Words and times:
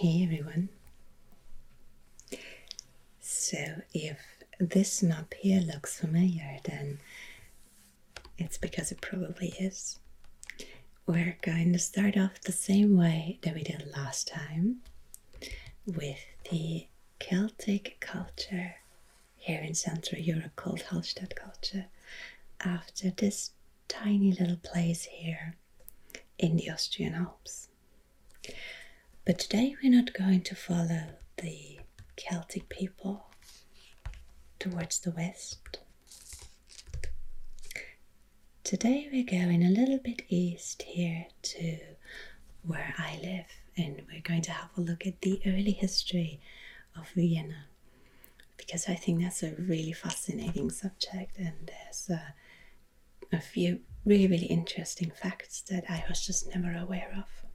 Hey 0.00 0.22
everyone. 0.22 0.68
So, 3.18 3.82
if 3.92 4.20
this 4.60 5.02
map 5.02 5.34
here 5.40 5.60
looks 5.60 5.98
familiar, 5.98 6.58
then 6.64 7.00
it's 8.38 8.58
because 8.58 8.92
it 8.92 9.00
probably 9.00 9.48
is. 9.58 9.98
We're 11.04 11.36
going 11.42 11.72
to 11.72 11.80
start 11.80 12.16
off 12.16 12.40
the 12.42 12.52
same 12.52 12.96
way 12.96 13.40
that 13.42 13.56
we 13.56 13.64
did 13.64 13.90
last 13.92 14.28
time 14.28 14.82
with 15.84 16.24
the 16.48 16.86
Celtic 17.18 17.96
culture 17.98 18.76
here 19.36 19.60
in 19.62 19.74
Central 19.74 20.22
Europe 20.22 20.54
called 20.54 20.82
Hallstatt 20.92 21.34
culture 21.34 21.86
after 22.60 23.10
this 23.10 23.50
tiny 23.88 24.30
little 24.30 24.60
place 24.62 25.06
here 25.06 25.56
in 26.38 26.54
the 26.56 26.70
Austrian 26.70 27.14
Alps. 27.16 27.66
But 29.28 29.38
today 29.38 29.76
we're 29.82 29.92
not 29.92 30.14
going 30.14 30.40
to 30.44 30.54
follow 30.54 31.02
the 31.36 31.80
Celtic 32.16 32.70
people 32.70 33.26
towards 34.58 35.00
the 35.00 35.10
west. 35.10 35.80
Today 38.64 39.06
we're 39.12 39.26
going 39.26 39.62
a 39.62 39.68
little 39.68 39.98
bit 39.98 40.22
east 40.30 40.80
here 40.80 41.26
to 41.42 41.78
where 42.62 42.94
I 42.96 43.18
live, 43.22 43.44
and 43.76 44.00
we're 44.10 44.22
going 44.22 44.40
to 44.40 44.52
have 44.52 44.70
a 44.78 44.80
look 44.80 45.06
at 45.06 45.20
the 45.20 45.42
early 45.44 45.72
history 45.72 46.40
of 46.96 47.10
Vienna 47.10 47.66
because 48.56 48.88
I 48.88 48.94
think 48.94 49.20
that's 49.20 49.42
a 49.42 49.54
really 49.58 49.92
fascinating 49.92 50.70
subject, 50.70 51.36
and 51.36 51.52
there's 51.66 52.08
a, 52.08 52.34
a 53.30 53.40
few 53.42 53.80
really, 54.06 54.26
really 54.26 54.46
interesting 54.46 55.10
facts 55.14 55.60
that 55.68 55.84
I 55.90 56.02
was 56.08 56.24
just 56.24 56.48
never 56.54 56.74
aware 56.74 57.12
of. 57.14 57.47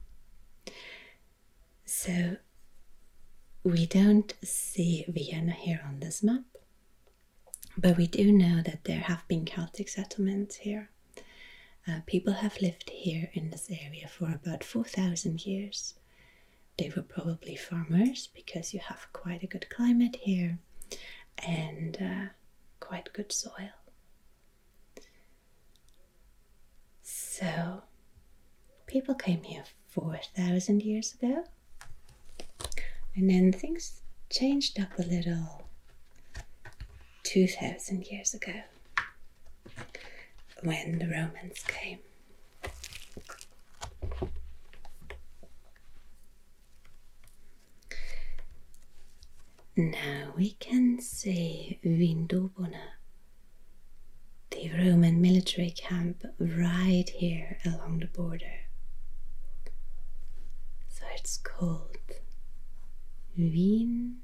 So, 1.84 2.36
we 3.62 3.86
don't 3.86 4.32
see 4.42 5.04
Vienna 5.08 5.52
here 5.52 5.80
on 5.86 6.00
this 6.00 6.22
map, 6.22 6.42
but 7.76 7.96
we 7.96 8.06
do 8.06 8.32
know 8.32 8.62
that 8.62 8.84
there 8.84 9.00
have 9.00 9.26
been 9.28 9.44
Celtic 9.44 9.88
settlements 9.88 10.56
here. 10.56 10.90
Uh, 11.86 12.00
people 12.06 12.32
have 12.34 12.60
lived 12.62 12.88
here 12.90 13.30
in 13.34 13.50
this 13.50 13.70
area 13.70 14.08
for 14.08 14.32
about 14.32 14.64
4,000 14.64 15.44
years. 15.46 15.94
They 16.78 16.90
were 16.94 17.02
probably 17.02 17.56
farmers 17.56 18.28
because 18.34 18.72
you 18.72 18.80
have 18.80 19.06
quite 19.12 19.42
a 19.42 19.46
good 19.46 19.68
climate 19.70 20.16
here 20.16 20.58
and 21.38 21.96
uh, 22.00 22.26
quite 22.80 23.12
good 23.12 23.32
soil. 23.32 23.70
So, 27.02 27.82
people 28.86 29.14
came 29.14 29.42
here 29.42 29.64
4,000 29.88 30.82
years 30.82 31.14
ago, 31.14 31.44
and 33.16 33.30
then 33.30 33.52
things 33.52 34.02
changed 34.30 34.78
up 34.80 34.98
a 34.98 35.02
little 35.02 35.68
2,000 37.24 38.06
years 38.06 38.34
ago 38.34 38.62
when 40.62 40.98
the 40.98 41.06
Romans 41.08 41.62
came. 41.66 41.98
Now 49.76 50.32
we 50.36 50.52
can 50.52 51.00
see 51.00 51.80
Vindobona, 51.84 52.92
the 54.50 54.70
Roman 54.70 55.20
military 55.20 55.70
camp 55.70 56.24
right 56.38 57.08
here 57.08 57.58
along 57.64 57.98
the 57.98 58.06
border. 58.06 58.68
So 60.88 61.04
it's 61.16 61.36
called 61.38 61.93
Vindobona. 63.38 64.16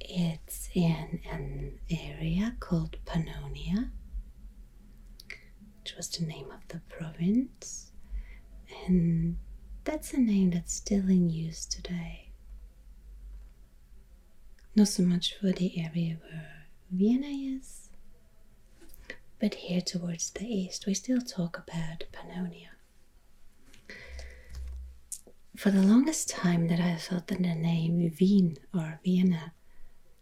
It's 0.00 0.70
in 0.74 1.20
an 1.30 1.78
area 1.90 2.56
called 2.60 2.96
Pannonia, 3.04 3.90
which 5.80 5.94
was 5.96 6.08
the 6.08 6.24
name 6.24 6.50
of 6.50 6.66
the 6.68 6.80
province 6.88 7.92
and 8.86 9.36
that's 9.84 10.12
a 10.12 10.18
name 10.18 10.50
that's 10.50 10.74
still 10.74 11.08
in 11.08 11.30
use 11.30 11.64
today. 11.64 12.30
Not 14.74 14.88
so 14.88 15.02
much 15.02 15.34
for 15.40 15.52
the 15.52 15.80
area 15.80 16.18
where 16.22 16.66
Vienna 16.90 17.26
is, 17.28 17.87
but 19.40 19.54
here 19.54 19.80
towards 19.80 20.30
the 20.30 20.46
east, 20.46 20.86
we 20.86 20.94
still 20.94 21.20
talk 21.20 21.58
about 21.58 22.04
Pannonia. 22.12 22.68
For 25.56 25.70
the 25.70 25.82
longest 25.82 26.28
time, 26.28 26.68
that 26.68 26.80
I 26.80 26.96
thought 26.96 27.26
that 27.28 27.38
the 27.42 27.54
name 27.54 28.12
Wien 28.20 28.56
or 28.72 29.00
Vienna 29.04 29.52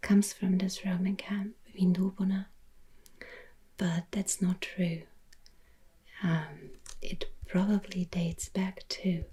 comes 0.00 0.32
from 0.32 0.58
this 0.58 0.84
Roman 0.84 1.16
camp, 1.16 1.54
Vindobona, 1.78 2.46
but 3.76 4.04
that's 4.10 4.40
not 4.40 4.60
true. 4.62 5.02
Um, 6.22 6.70
it 7.02 7.26
probably 7.46 8.06
dates 8.06 8.48
back 8.48 8.84
to 8.88 9.24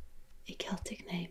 a 0.47 0.53
Celtic 0.53 1.07
name. 1.09 1.29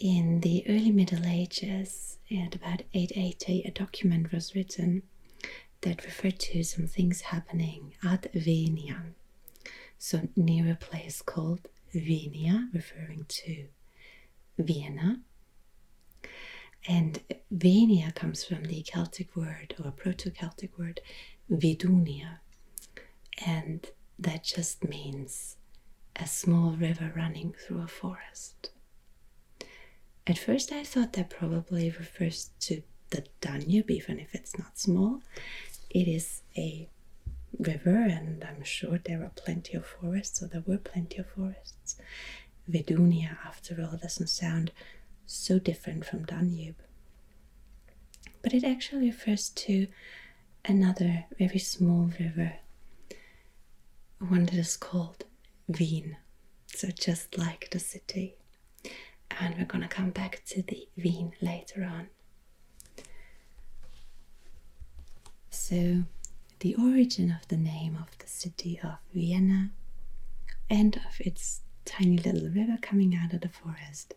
In 0.00 0.42
the 0.42 0.64
early 0.68 0.92
Middle 0.92 1.26
Ages, 1.26 2.18
at 2.30 2.54
about 2.54 2.82
880, 2.94 3.62
a 3.62 3.72
document 3.72 4.30
was 4.30 4.54
written 4.54 5.02
that 5.80 6.04
referred 6.04 6.38
to 6.38 6.62
some 6.62 6.86
things 6.86 7.20
happening 7.20 7.94
at 8.04 8.32
Wenia, 8.32 9.14
so 9.98 10.28
near 10.36 10.70
a 10.70 10.76
place 10.76 11.20
called 11.20 11.66
Wenia, 11.92 12.72
referring 12.72 13.24
to 13.26 13.66
Vienna. 14.56 15.20
And 16.86 17.20
Wenia 17.52 18.14
comes 18.14 18.44
from 18.44 18.66
the 18.66 18.82
Celtic 18.82 19.34
word 19.34 19.74
or 19.84 19.90
Proto 19.90 20.30
Celtic 20.30 20.78
word 20.78 21.00
Vedunia, 21.50 22.38
and 23.44 23.84
that 24.16 24.44
just 24.44 24.88
means 24.88 25.56
a 26.14 26.28
small 26.28 26.70
river 26.76 27.12
running 27.16 27.52
through 27.52 27.82
a 27.82 27.88
forest. 27.88 28.70
At 30.28 30.36
first, 30.38 30.72
I 30.72 30.84
thought 30.84 31.14
that 31.14 31.30
probably 31.30 31.90
refers 31.90 32.50
to 32.60 32.82
the 33.10 33.24
Danube, 33.40 33.90
even 33.90 34.20
if 34.20 34.34
it's 34.34 34.58
not 34.58 34.78
small. 34.78 35.22
It 35.88 36.06
is 36.06 36.42
a 36.56 36.88
river, 37.58 37.96
and 37.96 38.44
I'm 38.44 38.62
sure 38.62 38.98
there 38.98 39.22
are 39.22 39.32
plenty 39.34 39.74
of 39.76 39.86
forests, 39.86 40.38
so 40.38 40.46
there 40.46 40.62
were 40.66 40.76
plenty 40.76 41.16
of 41.16 41.28
forests. 41.30 41.96
Vedunia, 42.70 43.38
after 43.46 43.80
all, 43.80 43.96
doesn't 43.96 44.26
sound 44.28 44.70
so 45.24 45.58
different 45.58 46.04
from 46.04 46.24
Danube. 46.24 46.76
But 48.42 48.52
it 48.52 48.64
actually 48.64 49.06
refers 49.06 49.48
to 49.50 49.86
another 50.64 51.24
very 51.38 51.58
small 51.58 52.10
river 52.20 52.54
one 54.18 54.44
that 54.46 54.54
is 54.54 54.76
called 54.76 55.24
Wien. 55.68 56.16
So 56.66 56.88
just 56.88 57.38
like 57.38 57.70
the 57.70 57.78
city. 57.78 58.37
And 59.30 59.56
we're 59.56 59.64
gonna 59.66 59.88
come 59.88 60.10
back 60.10 60.42
to 60.46 60.62
the 60.62 60.88
Wien 60.96 61.32
later 61.40 61.84
on. 61.84 62.08
So 65.50 66.04
the 66.60 66.74
origin 66.74 67.30
of 67.30 67.46
the 67.48 67.56
name 67.56 67.96
of 67.96 68.16
the 68.18 68.26
city 68.26 68.80
of 68.82 68.98
Vienna 69.14 69.70
and 70.68 70.96
of 70.96 71.20
its 71.20 71.60
tiny 71.84 72.18
little 72.18 72.48
river 72.50 72.78
coming 72.80 73.14
out 73.14 73.32
of 73.32 73.40
the 73.42 73.48
forest 73.48 74.14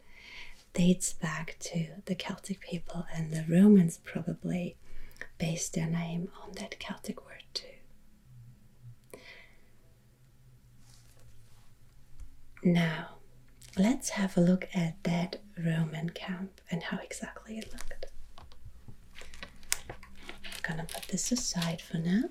dates 0.73 1.13
back 1.13 1.57
to 1.59 1.87
the 2.05 2.15
Celtic 2.15 2.61
people, 2.61 3.05
and 3.13 3.31
the 3.31 3.45
Romans 3.49 3.99
probably 4.03 4.77
based 5.37 5.73
their 5.73 5.87
name 5.87 6.29
on 6.41 6.53
that 6.53 6.79
Celtic 6.79 7.25
word 7.25 7.43
too. 7.53 7.67
Now, 12.63 13.17
let's 13.77 14.09
have 14.09 14.37
a 14.37 14.41
look 14.41 14.67
at 14.73 15.01
that 15.03 15.37
Roman 15.57 16.09
camp 16.09 16.61
and 16.69 16.83
how 16.83 16.97
exactly 16.99 17.57
it 17.57 17.71
looked. 17.71 18.05
I'm 19.89 19.95
gonna 20.61 20.85
put 20.85 21.03
this 21.07 21.31
aside 21.31 21.81
for 21.81 21.97
now. 21.97 22.23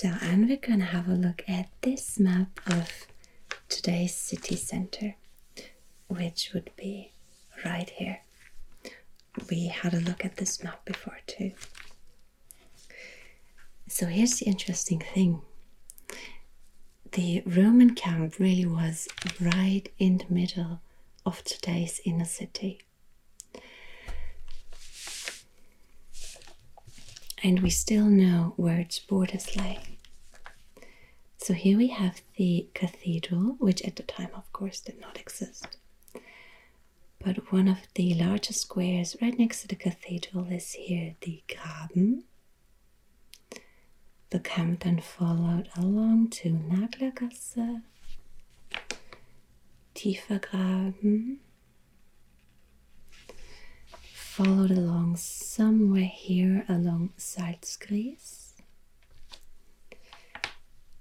So, 0.00 0.14
and 0.22 0.48
we're 0.48 0.58
gonna 0.58 0.84
have 0.84 1.08
a 1.08 1.14
look 1.14 1.42
at 1.48 1.70
this 1.82 2.20
map 2.20 2.60
of 2.68 2.88
today's 3.68 4.14
city 4.14 4.54
center, 4.54 5.16
which 6.06 6.52
would 6.54 6.70
be 6.76 7.10
right 7.64 7.90
here. 7.90 8.20
We 9.50 9.66
had 9.66 9.94
a 9.94 9.98
look 9.98 10.24
at 10.24 10.36
this 10.36 10.62
map 10.62 10.84
before 10.84 11.18
too. 11.26 11.50
So, 13.88 14.06
here's 14.06 14.38
the 14.38 14.46
interesting 14.46 15.00
thing 15.00 15.42
the 17.10 17.42
Roman 17.44 17.96
camp 17.96 18.38
really 18.38 18.66
was 18.66 19.08
right 19.40 19.82
in 19.98 20.18
the 20.18 20.32
middle 20.32 20.80
of 21.26 21.42
today's 21.42 22.00
inner 22.04 22.24
city. 22.24 22.82
And 27.48 27.60
we 27.60 27.70
still 27.70 28.04
know 28.04 28.52
where 28.56 28.78
its 28.78 28.98
borders 28.98 29.56
lay. 29.56 29.78
So 31.38 31.54
here 31.54 31.78
we 31.78 31.86
have 31.88 32.20
the 32.36 32.68
cathedral, 32.74 33.56
which 33.58 33.80
at 33.84 33.96
the 33.96 34.02
time, 34.02 34.28
of 34.34 34.52
course, 34.52 34.80
did 34.80 35.00
not 35.00 35.18
exist. 35.18 35.78
But 37.24 37.50
one 37.50 37.66
of 37.66 37.78
the 37.94 38.12
largest 38.12 38.60
squares 38.60 39.16
right 39.22 39.38
next 39.38 39.62
to 39.62 39.68
the 39.68 39.76
cathedral 39.76 40.44
is 40.52 40.72
here 40.72 41.14
the 41.22 41.42
Graben. 41.48 42.24
The 44.28 44.40
camp 44.40 44.80
then 44.80 45.00
followed 45.00 45.70
along 45.74 46.28
to 46.40 46.50
Naglergasse, 46.50 47.80
Tiefergraben, 49.94 51.38
followed 54.38 54.70
along 54.70 55.16
somewhere 55.16 56.04
here 56.14 56.64
along 56.68 57.10
Salzgries, 57.18 58.52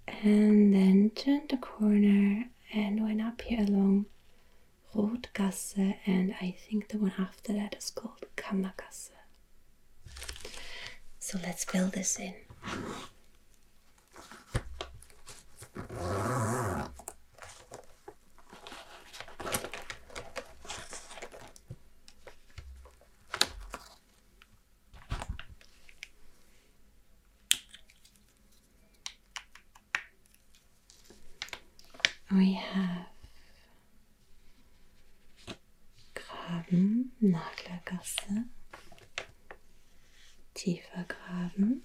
and 0.07 0.73
then 0.73 1.11
turned 1.13 1.49
the 1.49 1.57
corner 1.57 2.45
and 2.73 3.03
went 3.03 3.21
up 3.21 3.39
here 3.43 3.59
along 3.59 4.07
Rotgasse, 4.95 5.97
and 6.07 6.33
I 6.41 6.57
think 6.67 6.87
the 6.87 6.97
one 6.97 7.13
after 7.19 7.53
that 7.53 7.75
is 7.77 7.91
called 7.91 8.25
Kramergasse. 8.35 9.11
So 11.19 11.37
let's 11.43 11.63
fill 11.63 11.89
this 11.89 12.17
in. 12.19 12.33
We 32.37 32.53
have 32.53 33.07
Graben, 36.13 37.11
Naglergasse, 37.19 38.45
tiefer 40.53 41.05
Graben, 41.05 41.81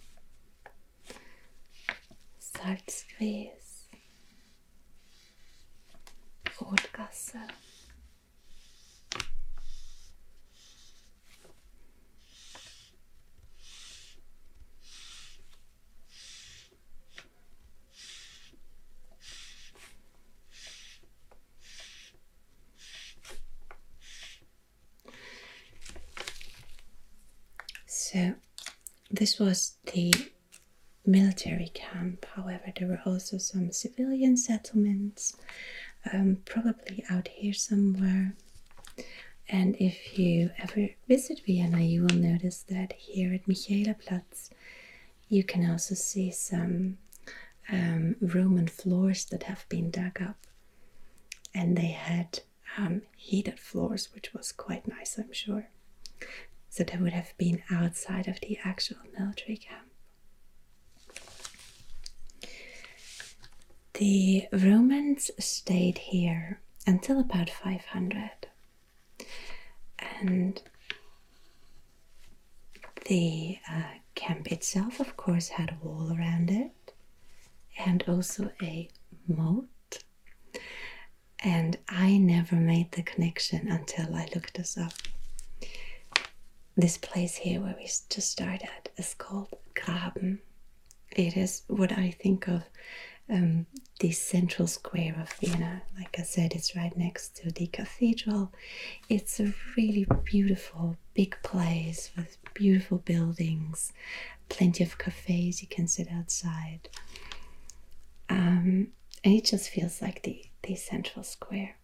Salzgries, 2.38 3.88
Rotgasse. 6.60 7.38
So, 28.12 28.34
this 29.10 29.38
was 29.38 29.78
the 29.90 30.12
military 31.06 31.70
camp. 31.72 32.26
However, 32.36 32.70
there 32.76 32.88
were 32.88 33.00
also 33.06 33.38
some 33.38 33.72
civilian 33.72 34.36
settlements, 34.36 35.34
um, 36.12 36.38
probably 36.44 37.04
out 37.08 37.28
here 37.28 37.54
somewhere. 37.54 38.34
And 39.48 39.76
if 39.78 40.18
you 40.18 40.50
ever 40.58 40.90
visit 41.08 41.40
Vienna, 41.46 41.80
you 41.80 42.02
will 42.02 42.16
notice 42.16 42.62
that 42.68 42.92
here 42.92 43.32
at 43.32 43.46
Michaelerplatz, 43.46 44.50
you 45.30 45.42
can 45.42 45.70
also 45.70 45.94
see 45.94 46.30
some 46.30 46.98
um, 47.70 48.16
Roman 48.20 48.68
floors 48.68 49.24
that 49.26 49.44
have 49.44 49.66
been 49.70 49.90
dug 49.90 50.20
up. 50.20 50.36
And 51.54 51.78
they 51.78 51.92
had 51.92 52.40
um, 52.76 53.02
heated 53.16 53.58
floors, 53.58 54.10
which 54.14 54.34
was 54.34 54.52
quite 54.52 54.86
nice, 54.86 55.18
I'm 55.18 55.32
sure. 55.32 55.68
So 56.72 56.84
they 56.84 56.96
would 56.96 57.12
have 57.12 57.34
been 57.36 57.62
outside 57.70 58.28
of 58.28 58.40
the 58.40 58.56
actual 58.64 58.96
military 59.18 59.58
camp. 59.58 59.90
The 63.92 64.46
Romans 64.50 65.30
stayed 65.38 65.98
here 65.98 66.60
until 66.86 67.20
about 67.20 67.50
500. 67.50 68.30
And 70.22 70.62
the 73.04 73.58
uh, 73.70 73.82
camp 74.14 74.50
itself, 74.50 74.98
of 74.98 75.14
course, 75.18 75.48
had 75.48 75.72
a 75.72 75.86
wall 75.86 76.16
around 76.16 76.50
it 76.50 76.94
and 77.84 78.02
also 78.08 78.50
a 78.62 78.88
moat. 79.28 79.68
And 81.40 81.76
I 81.86 82.16
never 82.16 82.56
made 82.56 82.92
the 82.92 83.02
connection 83.02 83.68
until 83.68 84.14
I 84.14 84.26
looked 84.34 84.54
this 84.54 84.78
up. 84.78 84.94
This 86.76 86.96
place 86.96 87.36
here 87.36 87.60
where 87.60 87.74
we 87.78 87.84
just 87.84 88.30
started 88.30 88.90
is 88.96 89.14
called 89.14 89.48
Graben. 89.74 90.38
It 91.14 91.36
is 91.36 91.62
what 91.68 91.92
I 91.92 92.10
think 92.12 92.48
of 92.48 92.62
um, 93.28 93.66
the 94.00 94.10
central 94.12 94.66
square 94.66 95.14
of 95.20 95.30
Vienna. 95.34 95.82
Like 95.98 96.16
I 96.18 96.22
said, 96.22 96.54
it's 96.54 96.74
right 96.74 96.96
next 96.96 97.36
to 97.36 97.50
the 97.50 97.66
cathedral. 97.66 98.52
It's 99.10 99.38
a 99.38 99.52
really 99.76 100.06
beautiful, 100.24 100.96
big 101.14 101.36
place 101.42 102.10
with 102.16 102.38
beautiful 102.54 102.98
buildings, 102.98 103.92
plenty 104.48 104.82
of 104.82 104.96
cafes 104.96 105.60
you 105.60 105.68
can 105.68 105.86
sit 105.86 106.08
outside. 106.10 106.88
Um, 108.30 108.88
and 109.24 109.34
it 109.34 109.44
just 109.44 109.68
feels 109.68 110.00
like 110.00 110.22
the, 110.22 110.42
the 110.62 110.74
central 110.74 111.22
square. 111.22 111.76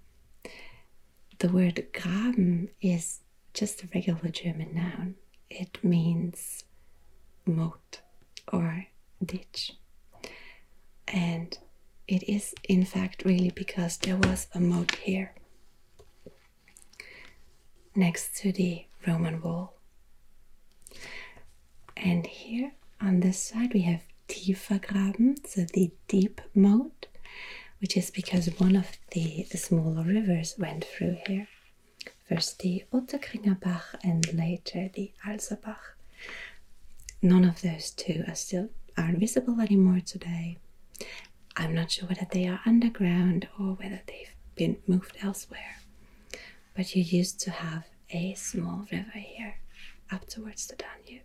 The 1.41 1.49
word 1.51 1.87
Graben 1.93 2.71
is 2.81 3.21
just 3.55 3.83
a 3.83 3.89
regular 3.95 4.29
German 4.31 4.75
noun. 4.75 5.15
It 5.51 5.83
means 5.83 6.65
moat 7.47 8.01
or 8.53 8.87
ditch. 9.25 9.73
And 11.07 11.57
it 12.07 12.23
is, 12.29 12.55
in 12.69 12.85
fact, 12.85 13.25
really 13.25 13.51
because 13.51 13.97
there 13.99 14.17
was 14.17 14.47
a 14.55 14.61
moat 14.61 14.95
here 14.97 15.35
next 17.95 18.37
to 18.39 18.53
the 18.53 18.85
Roman 19.07 19.41
wall. 19.41 19.75
And 21.97 22.27
here 22.27 22.73
on 23.01 23.21
this 23.21 23.43
side 23.43 23.75
we 23.75 23.83
have 23.83 24.03
Tiefergraben, 24.29 25.47
so 25.47 25.65
the 25.73 25.91
deep 26.07 26.41
moat, 26.55 27.07
which 27.81 27.97
is 27.97 28.11
because 28.11 28.47
one 28.59 28.77
of 28.77 28.87
the 29.13 29.45
smaller 29.55 30.05
rivers 30.05 30.55
went 30.59 30.85
through 30.85 31.17
here. 31.27 31.49
First 32.29 32.59
the 32.61 32.85
Ottakringer 32.93 33.59
Bach 33.61 33.95
and 34.03 34.33
later 34.35 34.91
the 34.93 35.13
Alserbach. 35.27 35.95
None 37.23 37.45
of 37.45 37.63
those 37.63 37.91
two 37.91 38.25
are 38.29 38.35
still 38.35 38.69
aren't 38.97 39.19
visible 39.19 39.61
anymore 39.61 40.01
today. 40.05 40.59
I'm 41.57 41.75
not 41.75 41.91
sure 41.91 42.09
whether 42.09 42.27
they 42.31 42.47
are 42.47 42.61
underground 42.67 43.49
or 43.59 43.75
whether 43.75 44.01
they've 44.07 44.35
been 44.55 44.77
moved 44.87 45.17
elsewhere. 45.23 45.79
But 46.75 46.95
you 46.95 47.03
used 47.03 47.41
to 47.41 47.51
have 47.51 47.85
a 48.11 48.35
small 48.35 48.87
river 48.93 49.11
here 49.15 49.57
up 50.11 50.27
towards 50.29 50.67
the 50.67 50.77
Danube. 50.77 51.23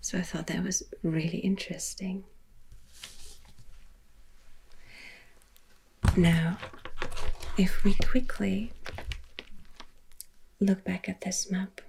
So 0.00 0.18
I 0.18 0.22
thought 0.22 0.46
that 0.48 0.62
was 0.62 0.82
really 1.02 1.38
interesting. 1.38 2.24
Now, 6.16 6.58
if 7.56 7.84
we 7.84 7.94
quickly 7.94 8.72
look 10.60 10.84
back 10.84 11.08
at 11.08 11.20
this 11.20 11.50
map, 11.50 11.80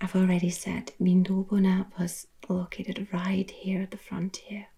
I've 0.00 0.14
already 0.14 0.50
said 0.50 0.92
Vindobona 1.00 1.86
was 1.98 2.26
located 2.48 3.08
right 3.12 3.50
here 3.50 3.82
at 3.82 3.90
the 3.90 3.96
frontier. 3.96 4.68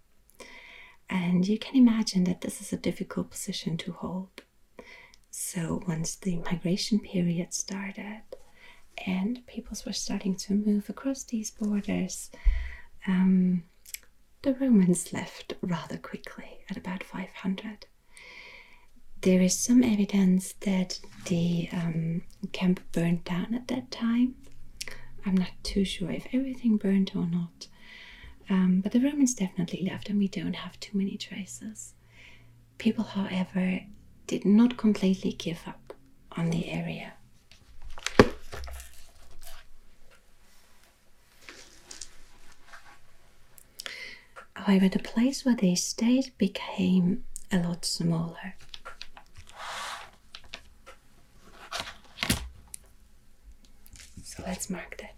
And 1.09 1.47
you 1.47 1.59
can 1.59 1.77
imagine 1.77 2.25
that 2.25 2.41
this 2.41 2.61
is 2.61 2.73
a 2.73 2.77
difficult 2.77 3.31
position 3.31 3.77
to 3.79 3.93
hold. 3.93 4.43
So, 5.31 5.83
once 5.87 6.17
the 6.17 6.37
migration 6.39 7.01
period 7.01 7.53
started 7.53 8.23
and 9.07 9.47
peoples 9.47 9.85
were 9.85 9.93
starting 9.93 10.37
to 10.37 10.55
move 10.55 10.89
across 10.89 11.25
these 11.25 11.51
borders, 11.51 12.31
um, 13.07 13.65
the 14.43 14.55
Romans 14.55 15.13
left 15.13 15.55
rather 15.63 15.99
quickly 15.99 16.61
at 16.71 16.77
about 16.77 17.03
500. 17.03 17.87
There 19.23 19.43
is 19.43 19.59
some 19.59 19.83
evidence 19.83 20.55
that 20.61 20.99
the 21.27 21.69
um, 21.73 22.23
camp 22.53 22.81
burned 22.93 23.25
down 23.25 23.55
at 23.55 23.69
that 23.69 23.91
time. 23.91 24.35
I'm 25.27 25.37
not 25.37 25.51
too 25.63 25.85
sure 25.85 26.11
if 26.11 26.27
everything 26.33 26.79
burned 26.79 27.13
or 27.15 27.27
not. 27.27 27.67
Um, 28.49 28.81
but 28.81 28.93
the 28.93 29.01
Romans 29.01 29.35
definitely 29.35 29.87
left, 29.89 30.09
and 30.09 30.19
we 30.19 30.27
don't 30.27 30.55
have 30.57 30.81
too 30.81 30.97
many 30.97 31.19
traces. 31.19 31.93
People, 32.79 33.05
however, 33.05 33.81
did 34.27 34.45
not 34.47 34.79
completely 34.79 35.33
give 35.33 35.61
up 35.67 35.93
on 36.33 36.49
the 36.51 36.69
area. 36.71 37.13
However, 44.55 44.89
the 44.89 44.99
place 44.99 45.45
where 45.45 45.57
they 45.57 45.75
stayed 45.75 46.33
became 46.39 47.25
a 47.53 47.59
lot 47.59 47.85
smaller. 47.85 48.55
So 54.31 54.45
let's 54.47 54.71
mark 54.71 54.97
that 54.99 55.17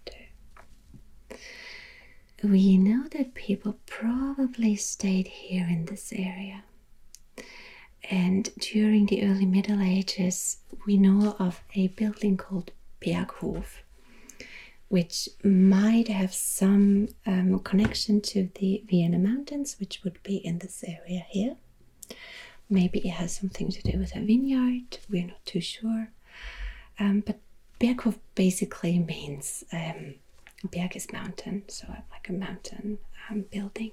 too. 1.29 1.37
We 2.43 2.77
know 2.79 3.07
that 3.09 3.35
people 3.35 3.77
probably 3.85 4.75
stayed 4.75 5.27
here 5.27 5.67
in 5.69 5.85
this 5.85 6.11
area. 6.11 6.63
And 8.09 8.49
during 8.59 9.05
the 9.05 9.23
early 9.23 9.45
Middle 9.45 9.81
Ages, 9.83 10.57
we 10.87 10.97
know 10.97 11.35
of 11.37 11.61
a 11.75 11.89
building 11.89 12.37
called 12.37 12.71
Berghof, 13.01 13.83
which 14.87 15.29
might 15.43 16.07
have 16.07 16.33
some 16.33 17.09
um, 17.27 17.59
connection 17.59 18.19
to 18.21 18.49
the 18.55 18.83
Vienna 18.87 19.19
Mountains, 19.19 19.75
which 19.79 20.03
would 20.03 20.17
be 20.23 20.37
in 20.37 20.57
this 20.57 20.83
area 20.83 21.23
here. 21.29 21.55
Maybe 22.67 22.97
it 23.07 23.11
has 23.11 23.35
something 23.35 23.69
to 23.69 23.81
do 23.83 23.99
with 23.99 24.15
a 24.15 24.21
vineyard, 24.21 24.97
we're 25.07 25.27
not 25.27 25.45
too 25.45 25.61
sure. 25.61 26.09
Um, 26.99 27.21
but 27.23 27.39
Berghof 27.83 28.17
basically 28.33 28.97
means 28.97 29.65
um, 29.73 30.15
Berg 30.71 30.95
is 30.95 31.11
mountain, 31.11 31.63
so 31.67 31.85
like 31.89 32.29
a 32.29 32.31
mountain 32.31 32.97
um, 33.29 33.43
building. 33.51 33.91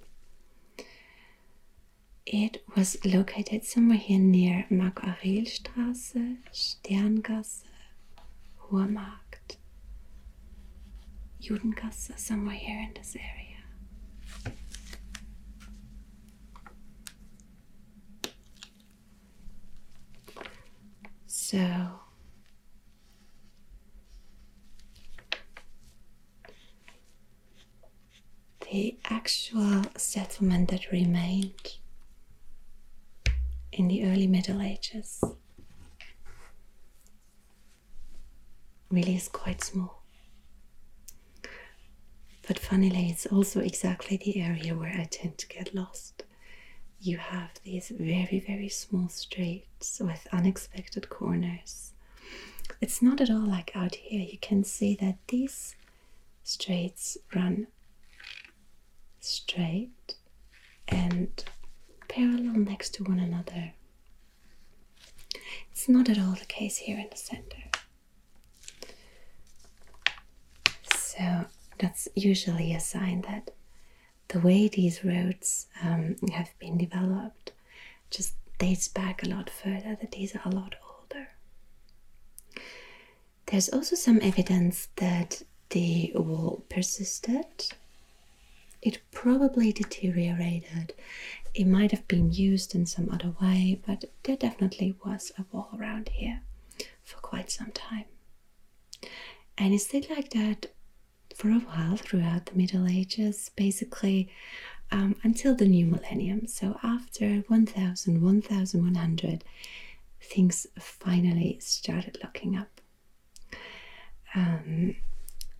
It 2.25 2.63
was 2.77 3.05
located 3.05 3.65
somewhere 3.65 3.99
here 3.99 4.21
near 4.21 4.65
Mark-Aurel-Straße, 4.71 6.37
Sterngasse, 6.53 7.65
Hoher 8.59 8.87
Markt, 8.87 9.57
Judengasse, 11.43 12.17
somewhere 12.17 12.55
here 12.55 12.79
in 12.79 12.95
this 12.95 13.17
area. 13.17 13.37
So 21.27 22.00
the 28.71 28.97
actual 29.05 29.83
settlement 29.97 30.71
that 30.71 30.93
remained 30.93 31.77
in 33.73 33.89
the 33.89 34.05
early 34.05 34.29
Middle 34.29 34.62
Ages 34.62 35.25
really 38.89 39.17
is 39.17 39.29
quite 39.29 39.62
small. 39.65 40.03
But 42.47 42.59
funnily, 42.61 43.09
it's 43.11 43.27
also 43.27 43.61
exactly 43.61 44.17
the 44.17 44.41
area 44.41 44.75
where 44.75 44.95
I 44.97 45.05
tend 45.11 45.39
to 45.39 45.49
get 45.49 45.75
lost. 45.75 46.23
You 47.00 47.19
have 47.19 47.50
these 47.65 47.89
very, 47.89 48.43
very 48.47 48.69
small 48.69 49.09
streets 49.09 50.00
with 50.00 50.29
unexpected 50.33 51.09
corners. 51.09 51.93
It's 52.81 53.03
not 53.03 53.21
at 53.21 53.31
all 53.31 53.47
like 53.47 53.73
out 53.75 53.97
here. 53.97 54.21
You 54.21 54.39
can 54.39 54.62
see 54.62 54.97
that 55.00 55.19
these 55.29 55.75
streets 56.45 57.19
run 57.35 57.67
straight 59.50 60.14
and 60.87 61.45
parallel 62.09 62.54
next 62.54 62.95
to 62.95 63.04
one 63.04 63.19
another. 63.19 63.73
It's 65.73 65.88
not 65.88 66.09
at 66.09 66.19
all 66.19 66.33
the 66.35 66.45
case 66.47 66.76
here 66.76 66.99
in 66.99 67.09
the 67.11 67.16
center. 67.16 67.64
So 70.95 71.47
that's 71.78 72.07
usually 72.14 72.73
a 72.75 72.80
sign 72.80 73.23
that 73.23 73.50
the 74.28 74.38
way 74.38 74.69
these 74.69 75.04
roads 75.04 75.66
um, 75.83 76.14
have 76.33 76.50
been 76.61 76.78
developed 76.78 77.52
just 78.11 78.35
dates 78.59 78.87
back 78.87 79.25
a 79.25 79.28
lot 79.28 79.50
further, 79.50 79.97
that 80.00 80.12
these 80.12 80.37
are 80.37 80.42
a 80.45 80.50
lot 80.50 80.76
older. 80.88 81.28
There's 83.47 83.69
also 83.69 83.97
some 83.97 84.21
evidence 84.23 84.88
that 84.97 85.42
the 85.71 86.12
wall 86.14 86.64
persisted. 86.69 87.73
It 88.83 88.99
probably 89.11 89.73
deteriorated. 89.73 90.95
It 91.55 91.67
might 91.67 91.91
have 91.91 92.07
been 92.09 92.33
used 92.33 92.75
in 92.75 92.87
some 92.87 93.11
other 93.11 93.35
way, 93.41 93.81
but 93.87 94.05
there 94.23 94.37
definitely 94.37 94.95
was 95.05 95.33
a 95.39 95.45
wall 95.53 95.71
around 95.79 96.09
here 96.11 96.43
for 97.03 97.17
quite 97.19 97.51
some 97.51 97.73
time. 97.73 98.05
And 99.59 99.75
it 99.75 99.81
stayed 99.81 100.09
like 100.09 100.31
that 100.31 100.67
for 101.35 101.49
a 101.51 101.59
while 101.59 101.97
throughout 101.97 102.47
the 102.47 102.57
Middle 102.57 102.87
Ages, 102.89 103.51
basically 103.57 104.31
um, 104.91 105.17
until 105.23 105.55
the 105.55 105.67
new 105.67 105.87
millennium. 105.87 106.47
So 106.47 106.79
after 106.83 107.41
1000, 107.49 108.23
1100, 108.23 109.45
things 110.21 110.67
finally 110.79 111.59
started 111.61 112.19
looking 112.23 112.57
up. 112.57 112.81
Um, 114.35 114.97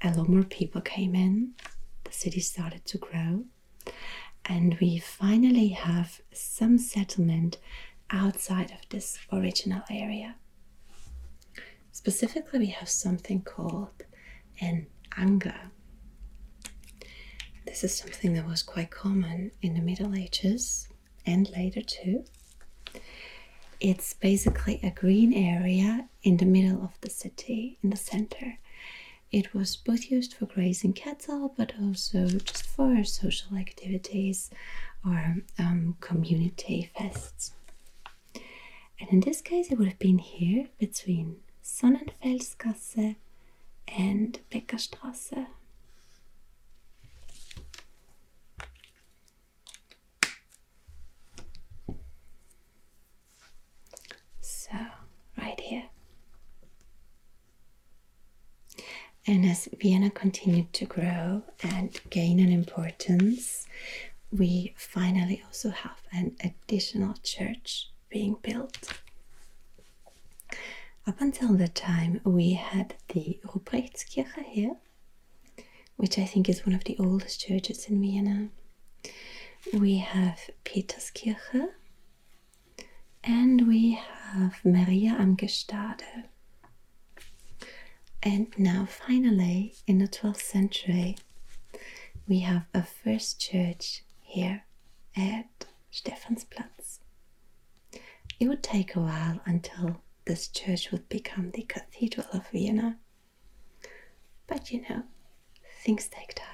a 0.03 0.11
lot 0.17 0.29
more 0.29 0.45
people 0.45 0.81
came 0.81 1.15
in, 1.15 1.53
the 2.11 2.17
city 2.17 2.41
started 2.41 2.85
to 2.87 2.99
grow, 2.99 3.45
and 4.45 4.77
we 4.81 4.99
finally 4.99 5.69
have 5.69 6.21
some 6.33 6.77
settlement 6.77 7.59
outside 8.11 8.73
of 8.73 8.89
this 8.89 9.19
original 9.33 9.83
area. 9.89 10.35
Specifically, 11.93 12.59
we 12.59 12.67
have 12.67 12.89
something 12.89 13.43
called 13.43 14.03
an 14.61 14.89
Anger. 15.17 15.71
This 17.65 17.85
is 17.85 17.97
something 17.97 18.35
that 18.35 18.47
was 18.47 18.65
quite 18.65 18.91
common 18.91 19.53
in 19.63 19.75
the 19.75 19.81
Middle 19.81 20.17
Ages 20.17 20.89
and 21.25 21.49
later 21.51 21.83
too. 21.83 22.25
It's 23.79 24.15
basically 24.15 24.81
a 24.83 24.91
green 24.91 25.33
area 25.33 26.09
in 26.25 26.39
the 26.39 26.45
middle 26.45 26.83
of 26.83 27.01
the 27.03 27.11
city, 27.11 27.79
in 27.85 27.91
the 27.91 27.97
center. 27.97 28.59
It 29.33 29.55
was 29.55 29.77
both 29.77 30.11
used 30.11 30.35
for 30.35 30.47
grazing 30.47 30.93
cattle 30.95 31.55
but 31.57 31.73
also 31.81 32.27
just 32.27 32.67
for 32.67 33.05
social 33.05 33.57
activities 33.57 34.51
or 35.07 35.37
um, 35.59 35.97
community 36.01 36.91
fests. 36.99 37.53
And 38.35 39.09
in 39.11 39.21
this 39.21 39.41
case, 39.41 39.71
it 39.71 39.79
would 39.79 39.89
have 39.89 39.99
been 39.99 40.19
here 40.19 40.69
between 40.79 41.37
Sonnenfelsgasse 41.65 43.17
and 43.89 44.39
Bäckerstraße. 44.53 45.47
So, 54.41 54.71
right 55.39 55.61
here. 55.61 55.85
And 59.27 59.45
as 59.45 59.69
Vienna 59.79 60.11
continued 60.11 60.73
to 60.75 60.87
grow 60.87 61.43
and 61.63 61.99
gain 62.11 62.41
in 62.41 62.51
importance, 62.51 63.67
we 64.33 64.75
finally 64.77 65.43
also 65.45 65.71
have 65.71 66.01
an 66.13 66.37
additional 66.43 67.15
church 67.23 67.91
being 68.09 68.37
built. 68.43 69.01
Up 71.07 71.21
until 71.21 71.55
that 71.55 71.75
time, 71.75 72.21
we 72.25 72.53
had 72.55 72.95
the 73.09 73.41
Ruprechtskirche 73.45 74.45
here, 74.45 74.77
which 75.97 76.19
I 76.19 76.25
think 76.25 76.49
is 76.49 76.67
one 76.67 76.75
of 76.75 76.85
the 76.85 76.97
oldest 76.99 77.41
churches 77.41 77.87
in 77.87 78.01
Vienna. 78.01 78.49
We 79.73 79.99
have 79.99 80.39
Peterskirche, 80.65 81.69
and 83.25 83.67
we 83.69 83.93
have 84.33 84.61
Maria 84.65 85.11
am 85.19 85.37
Gestade. 85.37 86.25
And 88.23 88.53
now, 88.59 88.87
finally, 88.87 89.75
in 89.87 89.99
the 89.99 90.09
12th 90.09 90.43
century, 90.43 91.17
we 92.29 92.41
have 92.41 92.67
a 92.75 92.83
first 92.83 93.41
church 93.41 94.03
here 94.21 94.65
at 95.17 95.67
Stephansplatz. 95.93 96.99
It 98.39 98.49
would 98.49 98.63
take 98.63 98.95
a 98.95 99.01
while 99.01 99.41
until 99.47 100.03
this 100.27 100.49
church 100.49 100.93
would 100.93 101.09
become 101.09 101.51
the 101.51 101.63
Cathedral 101.63 102.27
of 102.33 102.49
Vienna. 102.51 102.99
But 104.47 104.71
you 104.71 104.83
know, 104.89 105.05
things 105.83 106.09
take 106.09 106.35
time. 106.35 106.47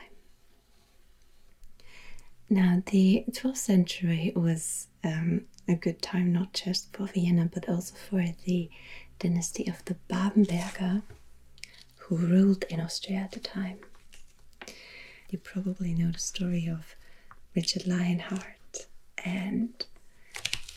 Now, 2.49 2.83
the 2.87 3.25
12th 3.29 3.57
century 3.57 4.33
was 4.37 4.87
um, 5.03 5.47
a 5.69 5.75
good 5.75 6.01
time 6.01 6.33
not 6.33 6.53
just 6.53 6.97
for 6.97 7.07
Vienna 7.07 7.51
but 7.53 7.69
also 7.69 7.97
for 7.97 8.25
the 8.45 8.71
dynasty 9.19 9.67
of 9.67 9.85
the 9.87 9.97
Babenberger 10.09 11.03
who 12.07 12.17
ruled 12.17 12.65
in 12.71 12.81
Austria 12.81 13.19
at 13.19 13.33
the 13.33 13.41
time. 13.41 13.79
You 15.29 15.39
probably 15.39 15.93
know 15.93 16.13
the 16.13 16.21
story 16.21 16.69
of 16.69 16.95
Richard 17.57 17.85
Lionheart 17.85 18.87
and 19.25 19.85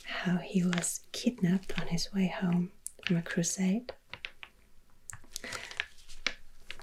how 0.05 0.37
he 0.37 0.63
was 0.63 1.01
kidnapped 1.11 1.79
on 1.79 1.87
his 1.87 2.11
way 2.11 2.27
home 2.27 2.71
from 3.05 3.17
a 3.17 3.21
crusade. 3.21 3.93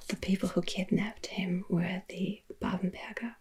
The 0.06 0.16
people 0.16 0.50
who 0.50 0.62
kidnapped 0.62 1.26
him 1.26 1.64
were 1.68 2.02
the 2.08 2.40
Babenberger, 2.62 3.34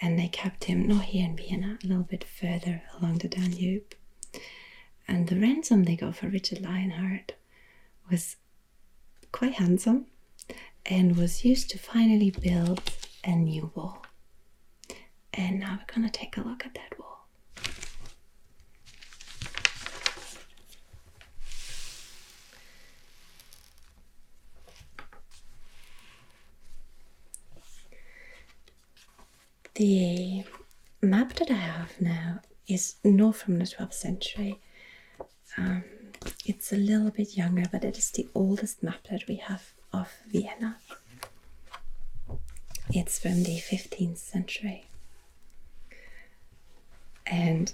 and 0.00 0.16
they 0.16 0.28
kept 0.28 0.64
him 0.64 0.86
not 0.86 1.06
here 1.06 1.26
in 1.26 1.36
Vienna, 1.36 1.78
a 1.82 1.86
little 1.86 2.04
bit 2.04 2.22
further 2.22 2.82
along 2.96 3.18
the 3.18 3.28
Danube. 3.28 3.94
And 5.08 5.26
the 5.26 5.40
ransom 5.40 5.82
they 5.82 5.96
got 5.96 6.14
for 6.14 6.28
Richard 6.28 6.60
Lionheart 6.60 7.32
was 8.08 8.36
quite 9.32 9.54
handsome 9.54 10.06
and 10.86 11.16
was 11.16 11.44
used 11.44 11.70
to 11.70 11.78
finally 11.78 12.30
build 12.30 12.82
a 13.24 13.32
new 13.32 13.70
wall. 13.74 14.04
And 15.34 15.60
now 15.60 15.78
we're 15.80 15.94
gonna 15.94 16.10
take 16.10 16.36
a 16.36 16.42
look 16.42 16.66
at 16.66 16.74
that 16.74 16.98
wall. 16.98 17.26
The 29.74 30.44
map 31.00 31.32
that 31.34 31.50
I 31.50 31.54
have 31.54 31.98
now 32.00 32.40
is 32.68 32.96
not 33.02 33.36
from 33.36 33.58
the 33.58 33.64
12th 33.64 33.94
century. 33.94 34.60
Um, 35.56 35.84
it's 36.44 36.72
a 36.72 36.76
little 36.76 37.10
bit 37.10 37.36
younger, 37.36 37.64
but 37.70 37.84
it 37.84 37.96
is 37.98 38.10
the 38.10 38.28
oldest 38.34 38.82
map 38.82 39.06
that 39.10 39.26
we 39.26 39.36
have 39.36 39.72
of 39.92 40.12
Vienna. 40.28 40.78
It's 42.92 43.18
from 43.18 43.44
the 43.44 43.58
15th 43.58 44.18
century. 44.18 44.86
And 47.26 47.72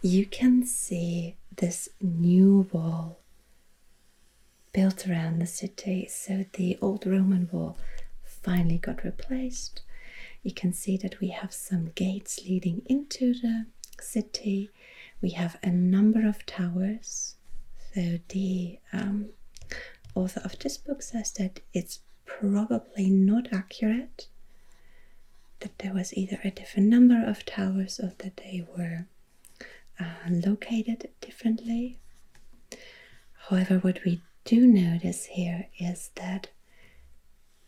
you 0.00 0.26
can 0.26 0.64
see 0.66 1.36
this 1.56 1.88
new 2.00 2.66
wall 2.72 3.18
built 4.72 5.06
around 5.08 5.38
the 5.38 5.46
city. 5.46 6.06
So 6.10 6.44
the 6.54 6.78
old 6.80 7.06
Roman 7.06 7.48
wall 7.52 7.76
finally 8.24 8.78
got 8.78 9.04
replaced. 9.04 9.82
You 10.42 10.52
can 10.52 10.72
see 10.72 10.96
that 10.98 11.20
we 11.20 11.28
have 11.28 11.52
some 11.52 11.90
gates 11.94 12.40
leading 12.44 12.82
into 12.86 13.34
the 13.34 13.66
city. 14.00 14.70
We 15.22 15.30
have 15.30 15.58
a 15.62 15.70
number 15.70 16.26
of 16.26 16.44
towers. 16.44 17.36
So 17.94 18.18
the 18.28 18.78
um, 18.92 19.30
author 20.14 20.40
of 20.44 20.58
this 20.58 20.76
book 20.76 21.00
says 21.02 21.30
that 21.32 21.60
it's 21.72 22.00
probably 22.26 23.08
not 23.08 23.52
accurate 23.52 24.26
that 25.60 25.78
there 25.78 25.94
was 25.94 26.12
either 26.14 26.40
a 26.42 26.50
different 26.50 26.88
number 26.88 27.24
of 27.24 27.46
towers 27.46 28.00
or 28.00 28.12
that 28.18 28.38
they 28.38 28.66
were 28.76 29.06
uh, 30.00 30.28
located 30.28 31.08
differently. 31.20 31.98
However, 33.48 33.78
what 33.78 34.04
we 34.04 34.22
do 34.44 34.66
notice 34.66 35.26
here 35.26 35.68
is 35.78 36.10
that 36.16 36.48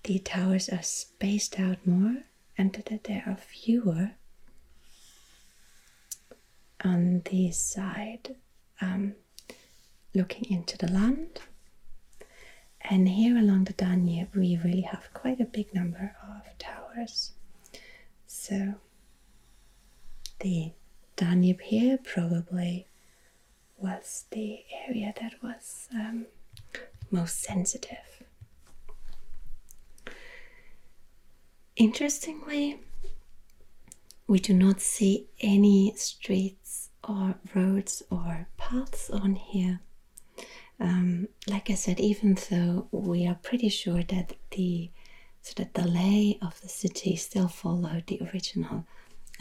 the 0.03 0.19
towers 0.19 0.69
are 0.69 0.83
spaced 0.83 1.59
out 1.61 1.87
more 1.87 2.23
and 2.59 2.73
that 2.73 3.05
there 3.05 3.23
are 3.27 3.37
fewer 3.37 4.13
on 6.85 7.23
the 7.31 7.51
side 7.53 8.37
um, 8.81 9.15
looking 10.17 10.51
into 10.51 10.77
the 10.79 10.91
land. 10.91 11.41
And 12.89 13.09
here 13.09 13.37
along 13.37 13.65
the 13.65 13.73
Danube, 13.73 14.35
we 14.35 14.57
really 14.65 14.83
have 14.83 15.13
quite 15.13 15.41
a 15.41 15.45
big 15.45 15.75
number 15.75 16.17
of 16.23 16.59
towers. 16.59 17.33
So 18.27 18.75
the 20.41 20.73
Danube 21.17 21.61
here 21.61 21.99
probably 21.99 22.87
was 23.77 24.25
the 24.31 24.61
area 24.89 25.13
that 25.21 25.35
was 25.43 25.89
um, 25.95 26.27
most 27.11 27.43
sensitive. 27.43 28.23
Interestingly, 31.77 32.81
we 34.27 34.39
do 34.39 34.55
not 34.55 34.81
see 34.81 35.27
any 35.41 35.93
streets 35.97 36.91
or 37.07 37.37
roads 37.55 38.03
or 38.11 38.49
paths 38.57 39.11
on 39.11 39.35
here. 39.37 39.81
Um, 40.79 41.29
like 41.49 41.71
I 41.71 41.75
said, 41.75 42.01
even 42.01 42.37
though 42.51 42.89
we 42.91 43.27
are 43.27 43.39
pretty 43.43 43.69
sure 43.69 44.03
that 44.03 44.35
the 44.51 44.91
so 45.43 45.65
the 45.75 45.87
lay 45.87 46.39
of 46.43 46.61
the 46.61 46.69
city 46.69 47.15
still 47.17 47.47
followed 47.49 48.05
the 48.09 48.21
original 48.33 48.85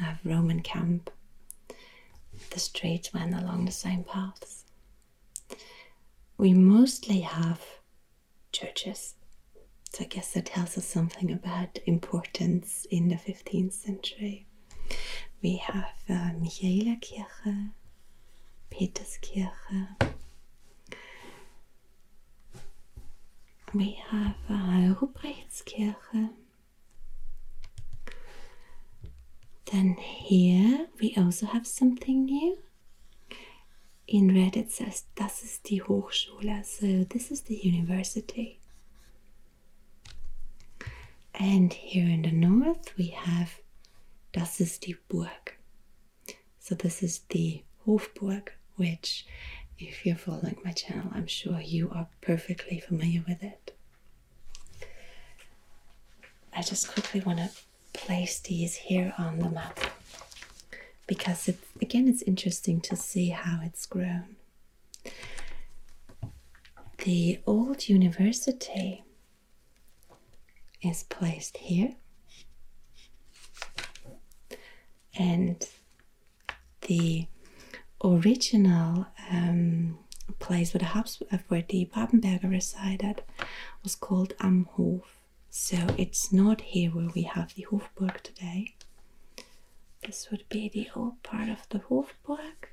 uh, 0.01 0.15
Roman 0.23 0.61
camp. 0.61 1.09
The 2.51 2.59
streets 2.59 3.13
went 3.13 3.33
along 3.33 3.65
the 3.65 3.71
same 3.71 4.03
paths. 4.03 4.65
We 6.37 6.53
mostly 6.53 7.21
have 7.21 7.61
churches. 8.51 9.15
So 9.93 10.03
I 10.03 10.07
guess 10.07 10.33
that 10.33 10.47
tells 10.47 10.77
us 10.77 10.85
something 10.85 11.31
about 11.31 11.79
importance 11.85 12.85
in 12.91 13.07
the 13.07 13.15
15th 13.15 13.73
century. 13.73 14.45
We 15.41 15.57
have 15.57 15.93
uh, 16.09 16.31
Michaelerkirche, 16.39 17.71
Peterskirche, 18.71 20.13
we 23.73 23.97
have 24.09 24.35
uh, 24.49 24.93
Ruprechtskirche. 24.95 26.29
Then 29.65 29.95
here 29.95 30.87
we 31.01 31.13
also 31.17 31.47
have 31.47 31.65
something 31.65 32.25
new. 32.25 32.57
In 34.07 34.33
red 34.35 34.55
it 34.55 34.71
says 34.71 35.05
Das 35.15 35.43
ist 35.43 35.67
die 35.69 35.81
Hochschule, 35.81 36.63
so 36.63 37.03
this 37.05 37.31
is 37.31 37.41
the 37.43 37.55
university. 37.55 38.59
And 41.33 41.73
here 41.73 42.07
in 42.07 42.21
the 42.23 42.31
north 42.31 42.93
we 42.97 43.07
have 43.07 43.59
Das 44.31 44.59
ist 44.59 44.85
die 44.85 44.95
Burg. 45.09 45.57
So 46.59 46.75
this 46.75 47.01
is 47.01 47.25
the 47.31 47.63
Hofburg, 47.85 48.51
which 48.75 49.25
if 49.77 50.05
you're 50.05 50.15
following 50.15 50.57
my 50.63 50.71
channel, 50.71 51.11
I'm 51.13 51.27
sure 51.27 51.59
you 51.59 51.89
are 51.93 52.07
perfectly 52.21 52.79
familiar 52.79 53.23
with 53.27 53.43
it. 53.43 53.75
I 56.53 56.61
just 56.61 56.91
quickly 56.93 57.19
want 57.21 57.39
to 57.39 57.49
place 57.93 58.39
these 58.39 58.75
here 58.75 59.13
on 59.17 59.39
the 59.39 59.49
map 59.49 59.79
because 61.07 61.49
again 61.81 62.07
it's 62.07 62.21
interesting 62.23 62.81
to 62.81 62.95
see 62.95 63.29
how 63.29 63.59
it's 63.63 63.85
grown. 63.85 64.35
The 66.99 67.39
old 67.45 67.87
university 67.89 69.03
is 70.81 71.03
placed 71.03 71.57
here 71.57 71.95
and 75.17 75.67
the 76.81 77.27
original 78.05 79.07
um, 79.31 79.97
place 80.39 80.73
where 80.73 80.79
the 80.79 80.85
Habs- 80.85 81.21
uh, 81.31 81.37
where 81.47 81.63
the 81.67 81.89
Babenberger 81.93 82.49
resided 82.49 83.23
was 83.83 83.95
called 83.95 84.33
Am 84.39 84.67
Hof. 84.73 85.17
So 85.49 85.77
it's 85.97 86.31
not 86.31 86.61
here 86.61 86.91
where 86.91 87.09
we 87.15 87.23
have 87.23 87.53
the 87.55 87.65
Hofburg 87.71 88.21
today. 88.21 88.75
This 90.05 90.29
would 90.29 90.47
be 90.49 90.69
the 90.69 90.89
old 90.95 91.21
part 91.23 91.49
of 91.49 91.67
the 91.69 91.79
Hofburg, 91.79 92.69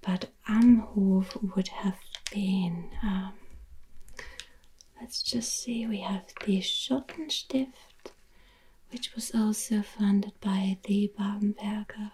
but 0.00 0.30
Am 0.48 0.80
Hof 0.80 1.36
would 1.54 1.68
have 1.68 1.98
been. 2.32 2.90
Um, 3.02 3.32
let's 5.00 5.22
just 5.22 5.62
see. 5.62 5.86
We 5.86 6.00
have 6.00 6.26
the 6.44 6.58
Schottenstift, 6.60 8.12
which 8.90 9.14
was 9.14 9.32
also 9.34 9.82
funded 9.82 10.32
by 10.40 10.78
the 10.84 11.12
Babenberger 11.18 12.10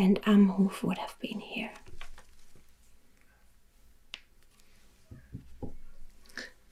and 0.00 0.22
Amhof 0.22 0.82
would 0.82 0.96
have 0.96 1.14
been 1.20 1.40
here. 1.40 1.72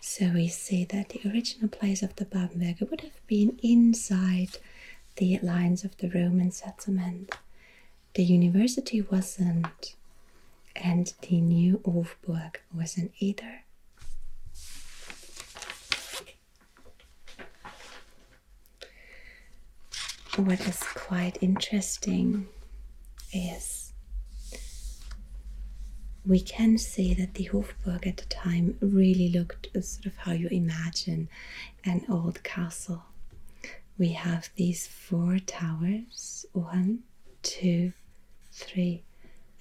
So 0.01 0.31
we 0.33 0.49
see 0.49 0.87
that 0.87 1.11
the 1.11 1.21
original 1.29 1.69
place 1.69 2.03
of 2.03 2.17
the 2.17 2.25
Babenberger 2.25 2.91
would 2.91 3.03
have 3.03 3.27
been 3.27 3.59
inside 3.63 4.57
the 5.17 5.39
lines 5.43 5.85
of 5.85 5.95
the 5.99 6.09
Roman 6.09 6.51
settlement. 6.51 7.35
The 8.15 8.25
university 8.25 9.03
wasn't, 9.03 9.95
and 10.75 11.13
the 11.29 11.43
new 11.43 11.83
Hofburg 11.85 12.57
wasn't 12.75 13.13
either. 13.19 13.65
what 20.37 20.61
is 20.69 20.79
quite 20.95 21.37
interesting 21.41 22.47
is 23.33 23.93
we 26.27 26.41
can 26.41 26.77
see 26.77 27.15
that 27.15 27.35
the 27.35 27.49
Hofburg 27.53 28.07
at 28.07 28.19
the 28.19 28.27
time 28.27 28.77
really 28.81 29.31
looked 29.31 29.69
sort 29.83 30.07
of 30.07 30.17
how 30.19 30.33
you 30.33 30.49
imagine 30.49 31.29
an 31.85 32.05
old 32.11 32.43
castle. 32.43 33.05
We 33.97 34.09
have 34.13 34.51
these 34.57 34.87
four 34.87 35.39
towers 35.39 36.45
one, 36.53 37.01
two, 37.43 37.93
three, 38.53 39.05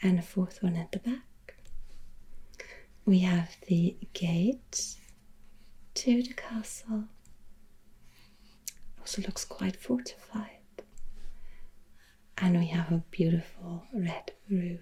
and 0.01 0.19
a 0.19 0.21
fourth 0.21 0.61
one 0.61 0.75
at 0.75 0.91
the 0.91 0.99
back. 0.99 1.55
We 3.05 3.19
have 3.19 3.55
the 3.67 3.95
gate 4.13 4.95
to 5.95 6.21
the 6.23 6.33
castle. 6.33 7.05
Also 8.99 9.21
looks 9.21 9.45
quite 9.45 9.75
fortified. 9.77 10.56
And 12.39 12.57
we 12.59 12.67
have 12.67 12.91
a 12.91 13.03
beautiful 13.11 13.83
red 13.93 14.31
roof. 14.49 14.79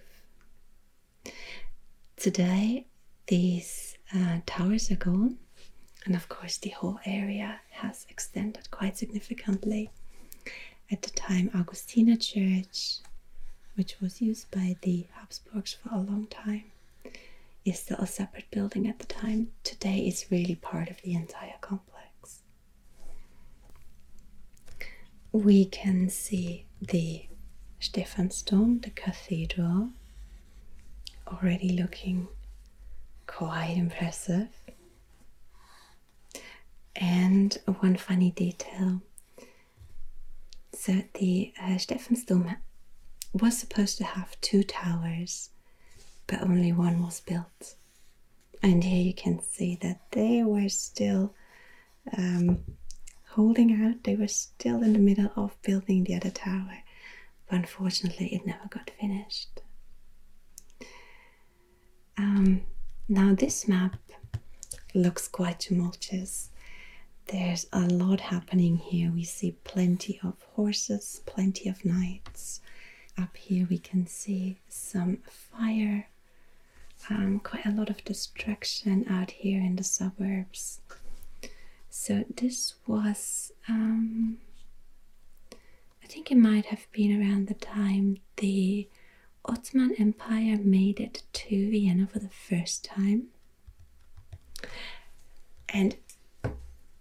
Today, 2.17 2.85
these 3.27 3.97
uh, 4.13 4.39
towers 4.45 4.91
are 4.91 4.95
gone, 4.97 5.37
and 6.05 6.15
of 6.15 6.27
course, 6.29 6.57
the 6.57 6.69
whole 6.69 6.99
area 7.05 7.59
has 7.71 8.05
extended 8.09 8.69
quite 8.71 8.97
significantly. 8.97 9.89
At 10.91 11.01
the 11.01 11.11
time, 11.11 11.49
Augustiner 11.51 12.19
Church, 12.19 12.99
which 13.75 13.99
was 14.01 14.21
used 14.21 14.51
by 14.51 14.75
the 14.81 15.07
Habsburgs 15.13 15.73
for 15.73 15.89
a 15.93 15.99
long 16.01 16.27
time, 16.27 16.65
is 17.63 17.79
still 17.79 17.97
a 17.97 18.07
separate 18.07 18.51
building 18.51 18.87
at 18.87 18.99
the 18.99 19.05
time. 19.05 19.47
Today, 19.63 19.99
it's 19.99 20.29
really 20.29 20.55
part 20.55 20.89
of 20.89 21.01
the 21.01 21.13
entire 21.15 21.55
complex. 21.61 22.41
We 25.31 25.65
can 25.65 26.09
see 26.09 26.65
the 26.81 27.25
Stephansdom, 27.79 28.79
the 28.79 28.89
cathedral, 28.89 29.89
already 31.27 31.69
looking 31.69 32.27
quite 33.27 33.75
impressive. 33.77 34.49
And 36.95 37.57
one 37.79 37.97
funny 37.97 38.31
detail 38.31 39.01
so, 40.73 41.01
the 41.15 41.53
uh, 41.61 41.77
Stephansdom 41.77 42.57
was 43.33 43.57
supposed 43.57 43.97
to 43.97 44.03
have 44.03 44.39
two 44.41 44.61
towers, 44.63 45.49
but 46.27 46.41
only 46.41 46.71
one 46.71 47.01
was 47.01 47.21
built. 47.21 47.75
And 48.61 48.83
here 48.83 49.01
you 49.01 49.13
can 49.13 49.41
see 49.41 49.77
that 49.81 50.01
they 50.11 50.43
were 50.43 50.69
still 50.69 51.33
um, 52.17 52.63
holding 53.29 53.73
out, 53.83 54.03
they 54.03 54.15
were 54.15 54.27
still 54.27 54.83
in 54.83 54.93
the 54.93 54.99
middle 54.99 55.31
of 55.35 55.59
building 55.61 56.03
the 56.03 56.15
other 56.15 56.29
tower, 56.29 56.83
but 57.49 57.57
unfortunately, 57.57 58.27
it 58.33 58.45
never 58.45 58.67
got 58.69 58.89
finished. 58.99 59.61
Um, 62.17 62.63
now, 63.07 63.33
this 63.35 63.67
map 63.67 63.95
looks 64.93 65.27
quite 65.27 65.59
tumultuous. 65.59 66.49
There's 67.27 67.67
a 67.73 67.81
lot 67.81 68.19
happening 68.21 68.77
here. 68.77 69.11
We 69.11 69.23
see 69.23 69.57
plenty 69.63 70.19
of 70.23 70.35
horses, 70.53 71.21
plenty 71.25 71.69
of 71.69 71.83
knights. 71.83 72.61
Up 73.17 73.35
here, 73.37 73.65
we 73.69 73.77
can 73.77 74.07
see 74.07 74.59
some 74.69 75.17
fire, 75.29 76.07
um, 77.09 77.39
quite 77.43 77.65
a 77.65 77.71
lot 77.71 77.89
of 77.89 78.03
destruction 78.03 79.05
out 79.09 79.31
here 79.31 79.59
in 79.61 79.75
the 79.75 79.83
suburbs. 79.83 80.81
So, 81.89 82.25
this 82.35 82.75
was, 82.87 83.51
um, 83.69 84.37
I 86.05 86.07
think 86.07 86.29
it 86.31 86.37
might 86.37 86.67
have 86.67 86.85
been 86.91 87.19
around 87.19 87.47
the 87.47 87.55
time 87.55 88.17
the 88.37 88.87
Ottoman 89.43 89.95
Empire 89.97 90.55
made 90.55 90.99
it 90.99 91.23
to 91.33 91.71
Vienna 91.71 92.05
for 92.05 92.19
the 92.19 92.29
first 92.29 92.85
time. 92.85 93.29
And 95.67 95.97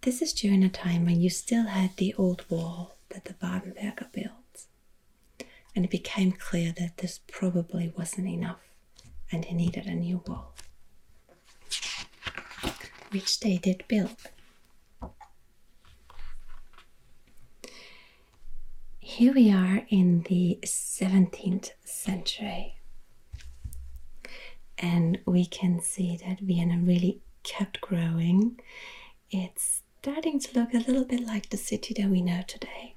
this 0.00 0.22
is 0.22 0.32
during 0.32 0.64
a 0.64 0.70
time 0.70 1.04
when 1.04 1.20
you 1.20 1.28
still 1.28 1.64
had 1.66 1.94
the 1.98 2.14
old 2.14 2.46
wall 2.48 2.96
that 3.10 3.26
the 3.26 3.34
Babenberger 3.34 4.10
built. 4.10 4.64
And 5.76 5.84
it 5.84 5.90
became 5.90 6.32
clear 6.32 6.72
that 6.78 6.96
this 6.96 7.20
probably 7.26 7.92
wasn't 7.94 8.28
enough 8.28 8.62
and 9.30 9.44
he 9.44 9.54
needed 9.54 9.84
a 9.84 9.94
new 9.94 10.22
wall, 10.26 10.54
which 13.10 13.40
they 13.40 13.58
did 13.58 13.84
build. 13.86 14.16
Here 19.06 19.34
we 19.34 19.52
are 19.52 19.84
in 19.90 20.22
the 20.22 20.58
17th 20.64 21.72
century, 21.84 22.78
and 24.78 25.18
we 25.26 25.44
can 25.44 25.80
see 25.82 26.16
that 26.16 26.40
Vienna 26.40 26.78
really 26.82 27.20
kept 27.42 27.82
growing. 27.82 28.58
It's 29.30 29.82
starting 30.00 30.40
to 30.40 30.58
look 30.58 30.72
a 30.72 30.78
little 30.78 31.04
bit 31.04 31.20
like 31.26 31.50
the 31.50 31.58
city 31.58 31.92
that 32.00 32.08
we 32.08 32.22
know 32.22 32.42
today. 32.48 32.94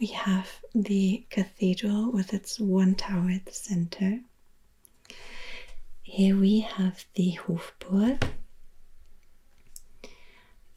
We 0.00 0.08
have 0.08 0.48
the 0.74 1.24
cathedral 1.30 2.10
with 2.10 2.34
its 2.34 2.58
one 2.58 2.96
tower 2.96 3.30
at 3.30 3.46
the 3.46 3.52
center. 3.52 4.22
Here 6.02 6.36
we 6.36 6.60
have 6.60 7.04
the 7.14 7.38
Hofburg. 7.46 8.24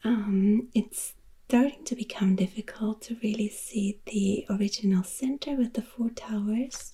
Um, 0.04 0.68
it's 0.76 1.16
starting 1.48 1.84
to 1.84 1.96
become 1.96 2.36
difficult 2.36 3.02
to 3.04 3.18
really 3.22 3.48
see 3.50 4.00
the 4.06 4.46
original 4.50 5.04
center 5.04 5.56
with 5.56 5.74
the 5.74 5.82
four 5.82 6.10
towers. 6.10 6.94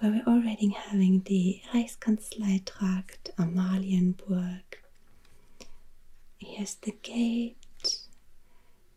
But 0.00 0.10
we're 0.10 0.32
already 0.34 0.70
having 0.70 1.22
the 1.24 1.60
Reichskanzleitrakt, 1.72 3.30
Amalienburg. 3.38 4.62
Here's 6.38 6.74
the 6.76 6.94
gate. 7.02 7.56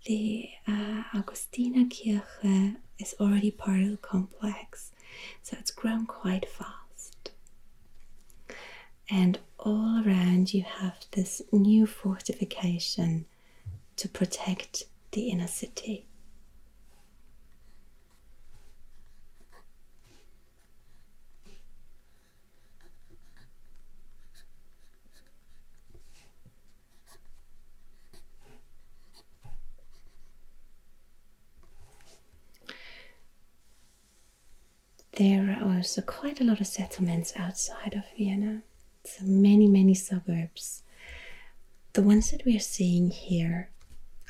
The 0.05 0.49
uh, 0.67 1.03
Augustinerkirche 1.13 2.77
is 2.99 3.15
already 3.19 3.51
part 3.51 3.81
of 3.83 3.91
the 3.91 3.97
complex, 3.97 4.91
so 5.43 5.55
it's 5.59 5.69
grown 5.71 6.07
quite 6.07 6.49
fast. 6.49 7.31
And 9.09 9.37
all 9.59 10.03
around 10.03 10.53
you 10.53 10.63
have 10.63 11.05
this 11.11 11.43
new 11.51 11.85
fortification 11.85 13.25
to 13.97 14.09
protect 14.09 14.83
the 15.11 15.29
inner 15.29 15.47
city. 15.47 16.05
There 35.13 35.55
are 35.61 35.75
also 35.75 36.01
quite 36.01 36.41
a 36.41 36.43
lot 36.43 36.61
of 36.61 36.67
settlements 36.67 37.33
outside 37.35 37.93
of 37.93 38.03
Vienna. 38.17 38.63
So 39.05 39.25
many, 39.25 39.67
many 39.67 39.93
suburbs. 39.93 40.83
The 41.93 42.01
ones 42.01 42.31
that 42.31 42.45
we 42.45 42.55
are 42.55 42.59
seeing 42.59 43.11
here 43.11 43.69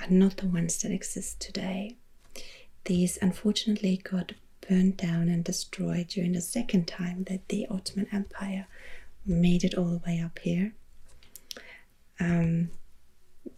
are 0.02 0.10
not 0.10 0.38
the 0.38 0.48
ones 0.48 0.82
that 0.82 0.92
exist 0.92 1.40
today. 1.40 1.98
These 2.86 3.18
unfortunately 3.22 3.98
got 4.04 4.34
burned 4.68 4.98
down 4.98 5.30
and 5.30 5.44
destroyed 5.44 6.08
during 6.08 6.34
the 6.34 6.42
second 6.42 6.88
time 6.88 7.24
that 7.26 7.48
the 7.50 7.68
Ottoman 7.70 8.08
Empire 8.12 8.68
made 9.26 9.64
it 9.64 9.76
all 9.76 9.90
the 9.90 10.02
way 10.06 10.20
up 10.20 10.40
here. 10.40 10.74
Um, 12.20 12.70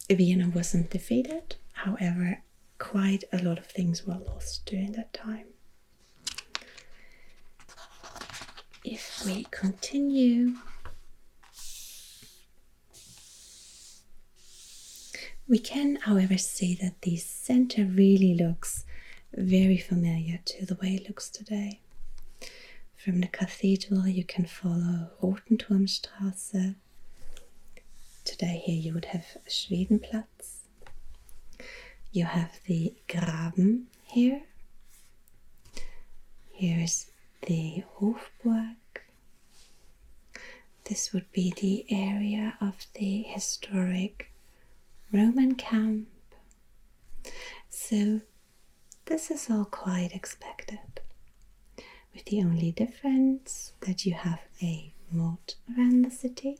Vienna 0.10 0.50
wasn't 0.54 0.90
defeated, 0.90 1.56
however, 1.74 2.42
quite 2.80 3.24
a 3.32 3.38
lot 3.42 3.58
of 3.58 3.66
things 3.66 4.06
were 4.06 4.20
lost 4.28 4.66
during 4.66 4.94
that 4.94 5.14
time. 5.14 5.46
If 8.84 9.24
we 9.26 9.46
continue 9.52 10.56
We 15.48 15.60
can, 15.60 15.98
however, 15.98 16.38
see 16.38 16.74
that 16.76 17.02
the 17.02 17.18
center 17.18 17.84
really 17.84 18.34
looks 18.34 18.86
very 19.34 19.78
familiar 19.78 20.40
to 20.46 20.66
the 20.66 20.76
way 20.76 20.96
it 20.96 21.08
looks 21.08 21.30
today. 21.30 21.80
From 22.96 23.20
the 23.20 23.28
cathedral, 23.28 24.08
you 24.08 24.24
can 24.24 24.46
follow 24.46 25.10
Rotenturmstraße. 25.22 26.76
Today, 28.24 28.62
here 28.66 28.80
you 28.80 28.94
would 28.94 29.06
have 29.06 29.26
Schwedenplatz. 29.50 30.62
You 32.14 32.26
have 32.26 32.60
the 32.66 32.94
Graben 33.10 33.88
here. 34.06 34.44
Here 36.52 36.80
is 36.80 37.08
the 37.48 37.84
Hofburg. 38.00 38.78
This 40.86 41.12
would 41.12 41.30
be 41.34 41.54
the 41.60 41.86
area 41.94 42.56
of 42.62 42.86
the 42.96 43.24
historic 43.24 44.30
Roman 45.14 45.54
camp. 45.54 46.08
So, 47.70 48.22
this 49.06 49.30
is 49.30 49.48
all 49.48 49.66
quite 49.66 50.10
expected, 50.12 50.80
with 52.14 52.26
the 52.26 52.42
only 52.42 52.72
difference 52.72 53.74
that 53.82 54.08
you 54.08 54.14
have 54.14 54.40
a 54.60 54.92
moat 55.12 55.56
around 55.78 56.04
the 56.04 56.10
city. 56.10 56.58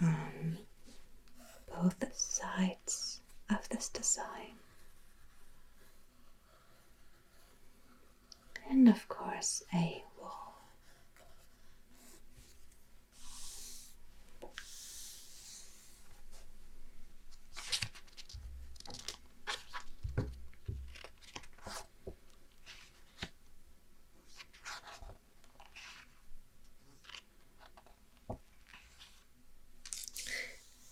On 0.00 0.58
both 1.68 2.16
sides 2.16 3.20
of 3.50 3.68
this 3.68 3.88
design. 3.88 4.59
And 8.70 8.88
of 8.88 9.08
course, 9.08 9.62
a 9.74 10.04
wall. 10.18 10.54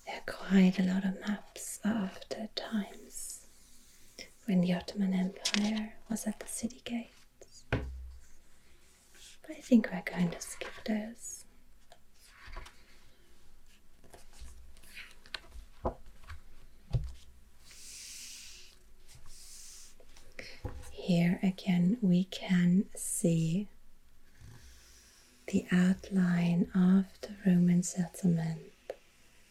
There 0.04 0.16
are 0.16 0.20
quite 0.26 0.78
a 0.78 0.82
lot 0.82 1.04
of 1.04 1.20
maps 1.26 1.78
of 1.84 2.18
the 2.30 2.48
times 2.56 3.46
when 4.46 4.60
the 4.62 4.74
Ottoman 4.74 5.14
Empire 5.14 5.94
was 6.10 6.26
at 6.26 6.40
the 6.40 6.46
city 6.48 6.80
gates. 6.84 7.12
I 9.58 9.60
think 9.60 9.90
we're 9.92 10.02
going 10.16 10.30
to 10.30 10.40
skip 10.40 10.70
those. 10.86 11.44
Here 20.92 21.40
again, 21.42 21.98
we 22.00 22.24
can 22.24 22.84
see 22.94 23.66
the 25.48 25.66
outline 25.72 26.68
of 26.74 27.06
the 27.22 27.34
Roman 27.44 27.82
settlement. 27.82 28.60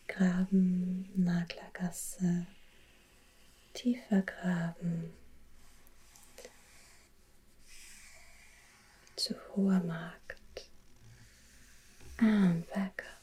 Graben, 0.07 1.05
Naglergasse, 1.19 2.47
tiefer 3.75 4.23
Graben 4.25 5.11
zu 9.19 9.35
Hoher 9.55 9.81
Markt 9.83 10.69
and 12.19 12.67
back 12.73 13.03
up. 13.05 13.17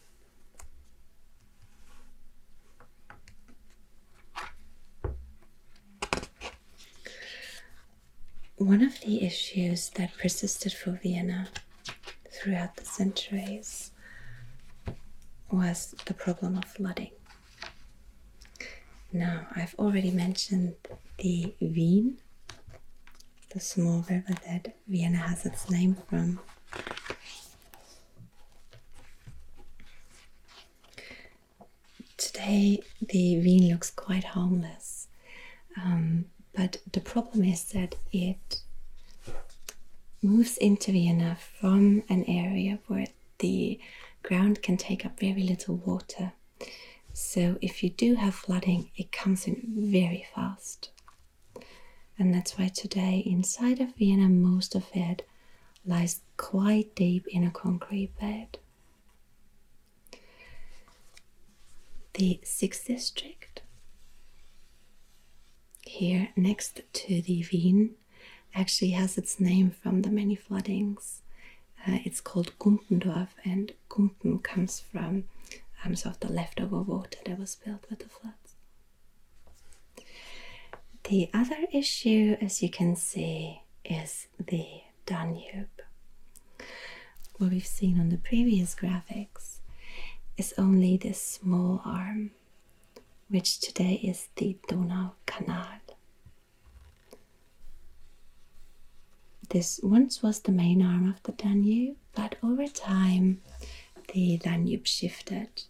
One 8.57 8.83
of 8.83 9.00
the 9.00 9.24
issues 9.24 9.90
that 9.90 10.16
persisted 10.16 10.72
for 10.72 10.92
Vienna 11.02 11.48
throughout 12.30 12.76
the 12.76 12.85
centuries 12.85 13.90
was 15.50 15.94
the 16.07 16.14
problem 16.14 16.57
of 16.59 16.64
flooding. 16.64 17.11
Now, 19.12 19.46
I've 19.54 19.74
already 19.78 20.11
mentioned 20.11 20.74
the 21.18 21.54
Wien, 21.61 22.18
the 23.54 23.60
small 23.60 24.04
river 24.10 24.34
that 24.46 24.74
Vienna 24.88 25.18
has 25.18 25.46
its 25.46 25.70
name 25.70 25.96
from. 26.08 26.40
Today, 32.16 32.80
the 33.00 33.38
Wien 33.38 33.68
looks 33.68 33.90
quite 33.90 34.24
harmless, 34.24 35.06
um, 35.80 36.24
but 36.52 36.78
the 36.92 37.00
problem 37.00 37.44
is 37.44 37.64
that 37.66 37.94
it 38.12 38.60
moves 40.20 40.56
into 40.58 40.90
Vienna 40.90 41.38
from 41.60 42.02
an 42.08 42.24
area 42.24 42.80
where 42.88 43.06
the 43.38 43.78
ground 44.24 44.62
can 44.62 44.76
take 44.76 45.06
up 45.06 45.20
very 45.20 45.44
little 45.44 45.76
water. 45.76 46.32
So 47.12 47.56
if 47.62 47.84
you 47.84 47.90
do 47.90 48.16
have 48.16 48.34
flooding, 48.34 48.90
it 48.96 49.12
comes 49.12 49.46
in 49.46 49.62
very 49.76 50.26
fast. 50.34 50.90
And 52.18 52.33
that's 52.33 52.59
why 52.59 52.68
today, 52.68 53.22
inside 53.27 53.81
of 53.81 53.94
Vienna, 53.96 54.29
most 54.29 54.74
of 54.74 54.87
it 54.94 55.27
lies 55.85 56.20
quite 56.37 56.94
deep 56.94 57.27
in 57.29 57.44
a 57.44 57.50
concrete 57.50 58.11
bed. 58.20 58.59
The 62.14 62.40
6th 62.44 62.87
district, 62.87 63.62
here 65.83 66.29
next 66.37 66.81
to 66.92 67.20
the 67.22 67.44
Wien, 67.53 67.90
actually 68.55 68.90
has 68.90 69.18
its 69.18 69.40
name 69.40 69.70
from 69.70 70.03
the 70.03 70.11
many 70.11 70.37
floodings. 70.37 71.22
Uh, 71.87 71.98
it's 72.05 72.20
called 72.20 72.57
Gumpendorf, 72.59 73.29
and 73.44 73.72
Gumpen 73.90 74.42
comes 74.42 74.81
from 74.81 75.24
um, 75.85 75.96
sort 75.96 76.14
of 76.14 76.20
the 76.20 76.33
leftover 76.33 76.81
water 76.83 77.18
that 77.27 77.38
was 77.38 77.50
spilled 77.50 77.87
with 77.90 77.98
the 77.98 78.09
floods. 78.09 78.43
The 81.04 81.28
other 81.34 81.66
issue, 81.70 82.36
as 82.40 82.62
you 82.62 82.70
can 82.70 82.96
see, 82.96 83.60
is 83.84 84.26
the 84.38 84.66
Danube. 85.04 85.68
What 87.36 87.50
we've 87.50 87.66
seen 87.66 88.00
on 88.00 88.08
the 88.08 88.16
previous 88.16 88.74
graphics 88.74 89.58
is 90.38 90.54
only 90.56 90.96
this 90.96 91.20
small 91.20 91.82
arm, 91.84 92.30
which 93.28 93.60
today 93.60 94.00
is 94.02 94.28
the 94.36 94.56
Donau 94.68 95.12
Canal. 95.26 95.80
This 99.50 99.78
once 99.82 100.22
was 100.22 100.40
the 100.40 100.52
main 100.52 100.80
arm 100.82 101.08
of 101.08 101.22
the 101.24 101.32
Danube, 101.32 101.96
but 102.14 102.36
over 102.42 102.66
time 102.66 103.42
the 104.12 104.38
Danube 104.38 104.86
shifted. 104.86 105.64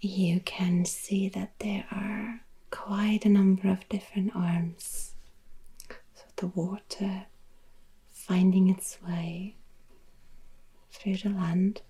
You 0.00 0.40
can 0.40 0.86
see 0.86 1.28
that 1.28 1.52
there 1.58 1.84
are 1.90 2.40
quite 2.70 3.24
a 3.24 3.28
number 3.28 3.68
of 3.68 3.88
different 3.88 4.34
arms. 4.34 5.14
So 6.14 6.24
the 6.36 6.46
water 6.48 7.26
finding 8.12 8.68
its 8.68 8.98
way 9.06 9.56
through 10.92 11.16
the 11.18 11.30
land, 11.30 11.82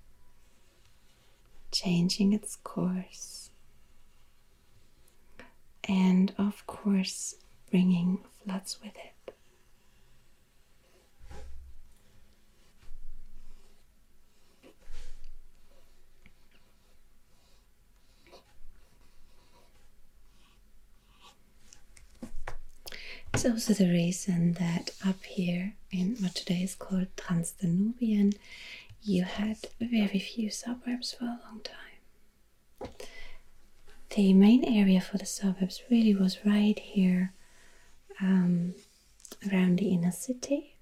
changing 1.72 2.32
its 2.32 2.56
course, 2.56 3.50
and 5.84 6.32
of 6.38 6.66
course, 6.66 7.36
bringing 7.70 8.24
floods 8.42 8.78
with 8.82 8.94
it. 8.96 9.12
It's 23.32 23.44
also 23.46 23.72
the 23.74 23.90
reason 23.90 24.54
that 24.54 24.90
up 25.06 25.22
here 25.24 25.74
in 25.90 26.16
what 26.20 26.34
today 26.34 26.62
is 26.62 26.74
called 26.74 27.06
Transdanubian, 27.16 28.34
you 29.02 29.24
had 29.24 29.58
very 29.80 30.18
few 30.18 30.50
suburbs 30.50 31.12
for 31.12 31.24
a 31.24 31.40
long 31.46 31.60
time. 31.62 32.90
The 34.14 34.34
main 34.34 34.64
area 34.64 35.00
for 35.00 35.16
the 35.18 35.26
suburbs 35.26 35.82
really 35.90 36.14
was 36.14 36.44
right 36.44 36.78
here 36.78 37.32
um, 38.20 38.74
around 39.50 39.78
the 39.78 39.88
inner 39.88 40.12
city. 40.12 40.76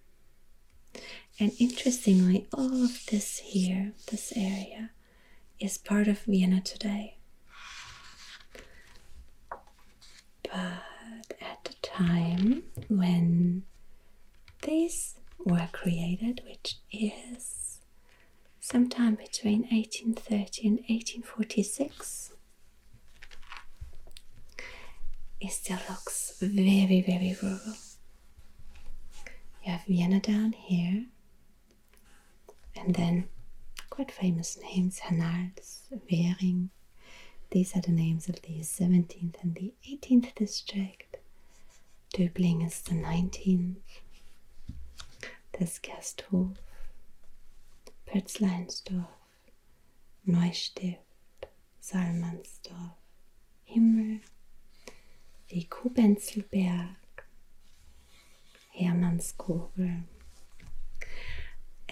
And 1.39 1.53
interestingly, 1.61 2.49
all 2.53 2.83
of 2.85 3.07
this 3.07 3.39
here, 3.39 3.93
this 4.11 4.33
area, 4.35 4.91
is 5.61 5.79
part 5.79 6.09
of 6.09 6.21
Vienna 6.21 6.61
today. 6.61 7.19
But 10.43 10.83
time 11.99 12.63
when 12.89 13.63
these 14.63 15.17
were 15.45 15.69
created, 15.73 16.41
which 16.47 16.77
is 16.93 17.81
sometime 18.61 19.15
between 19.17 19.63
1830 19.63 20.69
and 20.69 20.79
1846, 20.89 22.33
it 25.41 25.51
still 25.51 25.79
looks 25.89 26.39
very, 26.41 27.03
very 27.03 27.37
rural. 27.43 27.77
You 29.65 29.73
have 29.73 29.85
Vienna 29.87 30.21
down 30.21 30.53
here, 30.53 31.07
and 32.77 32.95
then 32.95 33.29
quite 33.91 34.11
famous 34.13 34.57
names 34.63 35.01
Hernals, 35.01 35.89
Währing. 36.11 36.69
These 37.51 37.75
are 37.77 37.81
the 37.81 37.91
names 37.93 38.29
of 38.29 38.37
the 38.43 38.61
17th 38.61 39.43
and 39.43 39.55
the 39.55 39.73
18th 39.89 40.35
district. 40.35 41.08
Döbling 42.15 42.67
is 42.67 42.81
the 42.83 42.95
19th. 42.95 43.77
There's 45.53 45.79
Gasthof, 45.79 46.57
Pötzleinsdorf, 48.07 49.07
Neustift, 50.27 50.99
Salmannsdorf, 51.83 52.95
Himmel, 53.65 54.21
the 55.49 55.67
Cobenzlberg, 55.71 56.97
Hermannskogel. 58.79 60.05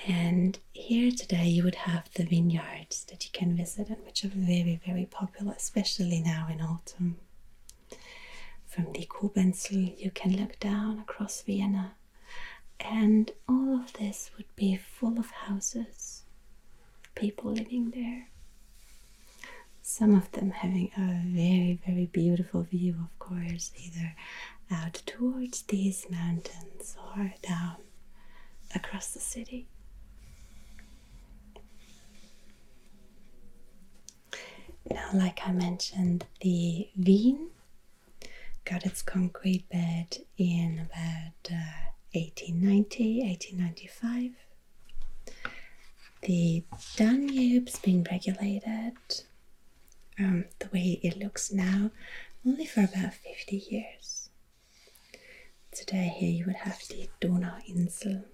And 0.07 0.59
here 0.73 1.11
today 1.11 1.47
you 1.49 1.65
would 1.65 1.75
have 1.75 2.11
the 2.15 2.25
vineyards 2.25 3.05
that 3.07 3.25
you 3.25 3.31
can 3.33 3.57
visit 3.57 3.89
and 3.89 4.05
which 4.05 4.25
are 4.25 4.29
very, 4.29 4.81
very 4.87 5.07
popular, 5.07 5.53
especially 5.57 6.21
now 6.21 6.49
in 6.51 6.61
autumn. 6.61 7.17
From 8.77 8.93
the 8.93 9.07
Cobenzl, 9.07 9.99
you 9.99 10.11
can 10.11 10.37
look 10.37 10.61
down 10.61 10.99
across 10.99 11.41
Vienna, 11.41 11.95
and 12.79 13.31
all 13.49 13.75
of 13.81 13.95
this 13.95 14.31
would 14.37 14.55
be 14.55 14.77
full 14.77 15.19
of 15.19 15.31
houses, 15.31 16.25
people 17.15 17.53
living 17.53 17.91
there. 17.91 18.29
Some 19.81 20.15
of 20.15 20.31
them 20.33 20.51
having 20.51 20.91
a 20.95 21.23
very, 21.25 21.81
very 21.87 22.05
beautiful 22.05 22.65
view, 22.65 22.97
of 23.01 23.19
course, 23.19 23.73
either 23.83 24.15
out 24.71 25.03
towards 25.07 25.63
these 25.63 26.05
mountains 26.11 26.99
or 27.17 27.33
down 27.41 27.77
across 28.75 29.15
the 29.15 29.21
city. 29.21 29.69
Now, 34.91 35.09
like 35.15 35.41
I 35.47 35.53
mentioned, 35.53 36.27
the 36.43 36.91
Wien 36.95 37.49
got 38.67 38.85
its 38.85 39.01
concrete 39.01 39.69
bed 39.71 40.19
in 40.37 40.81
about 40.81 41.51
1890, 42.13 43.23
uh, 43.23 43.29
1895. 43.29 44.33
The 46.23 46.65
Danube's 46.97 47.79
been 47.79 48.05
regulated 48.11 48.97
um, 50.19 50.47
the 50.59 50.69
way 50.73 50.99
it 51.03 51.17
looks 51.17 51.53
now 51.53 51.91
only 52.45 52.67
for 52.67 52.81
about 52.81 53.15
50 53.15 53.57
years. 53.71 54.31
Today, 55.71 56.13
here 56.17 56.31
you 56.31 56.47
would 56.47 56.57
have 56.57 56.81
the 56.89 57.09
Donauinsel. 57.21 58.25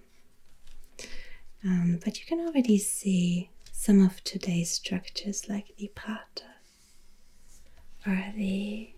Um, 1.63 1.99
but 2.03 2.19
you 2.19 2.25
can 2.25 2.39
already 2.39 2.77
see 2.79 3.49
some 3.71 4.03
of 4.03 4.23
today's 4.23 4.71
structures 4.71 5.47
like 5.49 5.75
the 5.77 5.91
Prater 5.93 6.55
or 8.05 8.33
the 8.35 8.93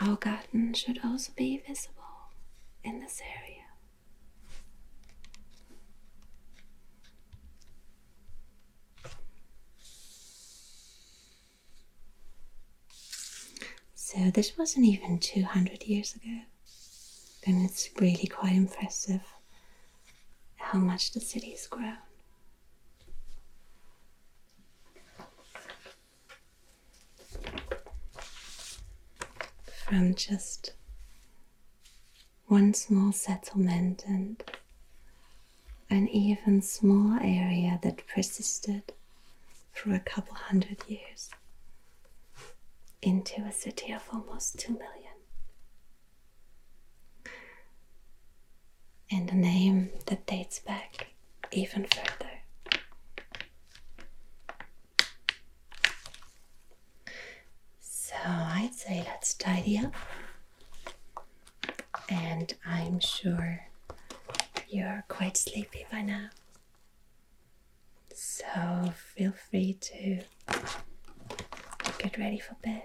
Augarten 0.00 0.74
should 0.74 1.00
also 1.04 1.32
be 1.36 1.62
visible 1.66 2.30
in 2.84 3.00
this 3.00 3.20
area. 3.20 3.62
So 13.94 14.30
this 14.30 14.56
wasn't 14.56 14.86
even 14.86 15.18
200 15.18 15.82
years 15.84 16.14
ago. 16.14 16.40
And 17.46 17.64
it's 17.64 17.90
really 18.00 18.26
quite 18.26 18.54
impressive 18.54 19.22
how 20.56 20.78
much 20.78 21.12
the 21.12 21.20
city's 21.20 21.66
grown. 21.66 21.98
From 29.88 30.14
just 30.14 30.72
one 32.46 32.74
small 32.74 33.12
settlement 33.12 34.04
and 34.06 34.42
an 35.88 36.08
even 36.08 36.60
smaller 36.60 37.20
area 37.22 37.78
that 37.82 38.06
persisted 38.08 38.82
for 39.72 39.94
a 39.94 40.00
couple 40.00 40.34
hundred 40.34 40.78
years 40.88 41.30
into 43.02 43.42
a 43.42 43.52
city 43.52 43.92
of 43.92 44.02
almost 44.12 44.58
2 44.58 44.72
million. 44.72 45.12
And 49.10 49.30
a 49.30 49.36
name 49.36 49.90
that 50.06 50.26
dates 50.26 50.58
back 50.58 51.08
even 51.52 51.84
further. 51.86 52.30
So 57.80 58.16
Say 58.76 59.02
let's 59.06 59.32
tidy 59.32 59.78
up. 59.78 59.94
And 62.10 62.52
I'm 62.66 63.00
sure 63.00 63.60
you're 64.68 65.02
quite 65.08 65.38
sleepy 65.38 65.86
by 65.90 66.02
now. 66.02 66.28
So 68.12 68.92
feel 69.14 69.32
free 69.32 69.78
to 69.80 70.20
get 71.98 72.18
ready 72.18 72.38
for 72.38 72.54
bed. 72.62 72.82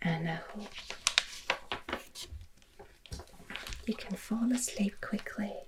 And 0.00 0.30
I 0.30 0.38
hope 0.54 0.72
you 3.86 3.94
can 3.94 4.16
fall 4.16 4.50
asleep 4.54 4.98
quickly. 5.02 5.67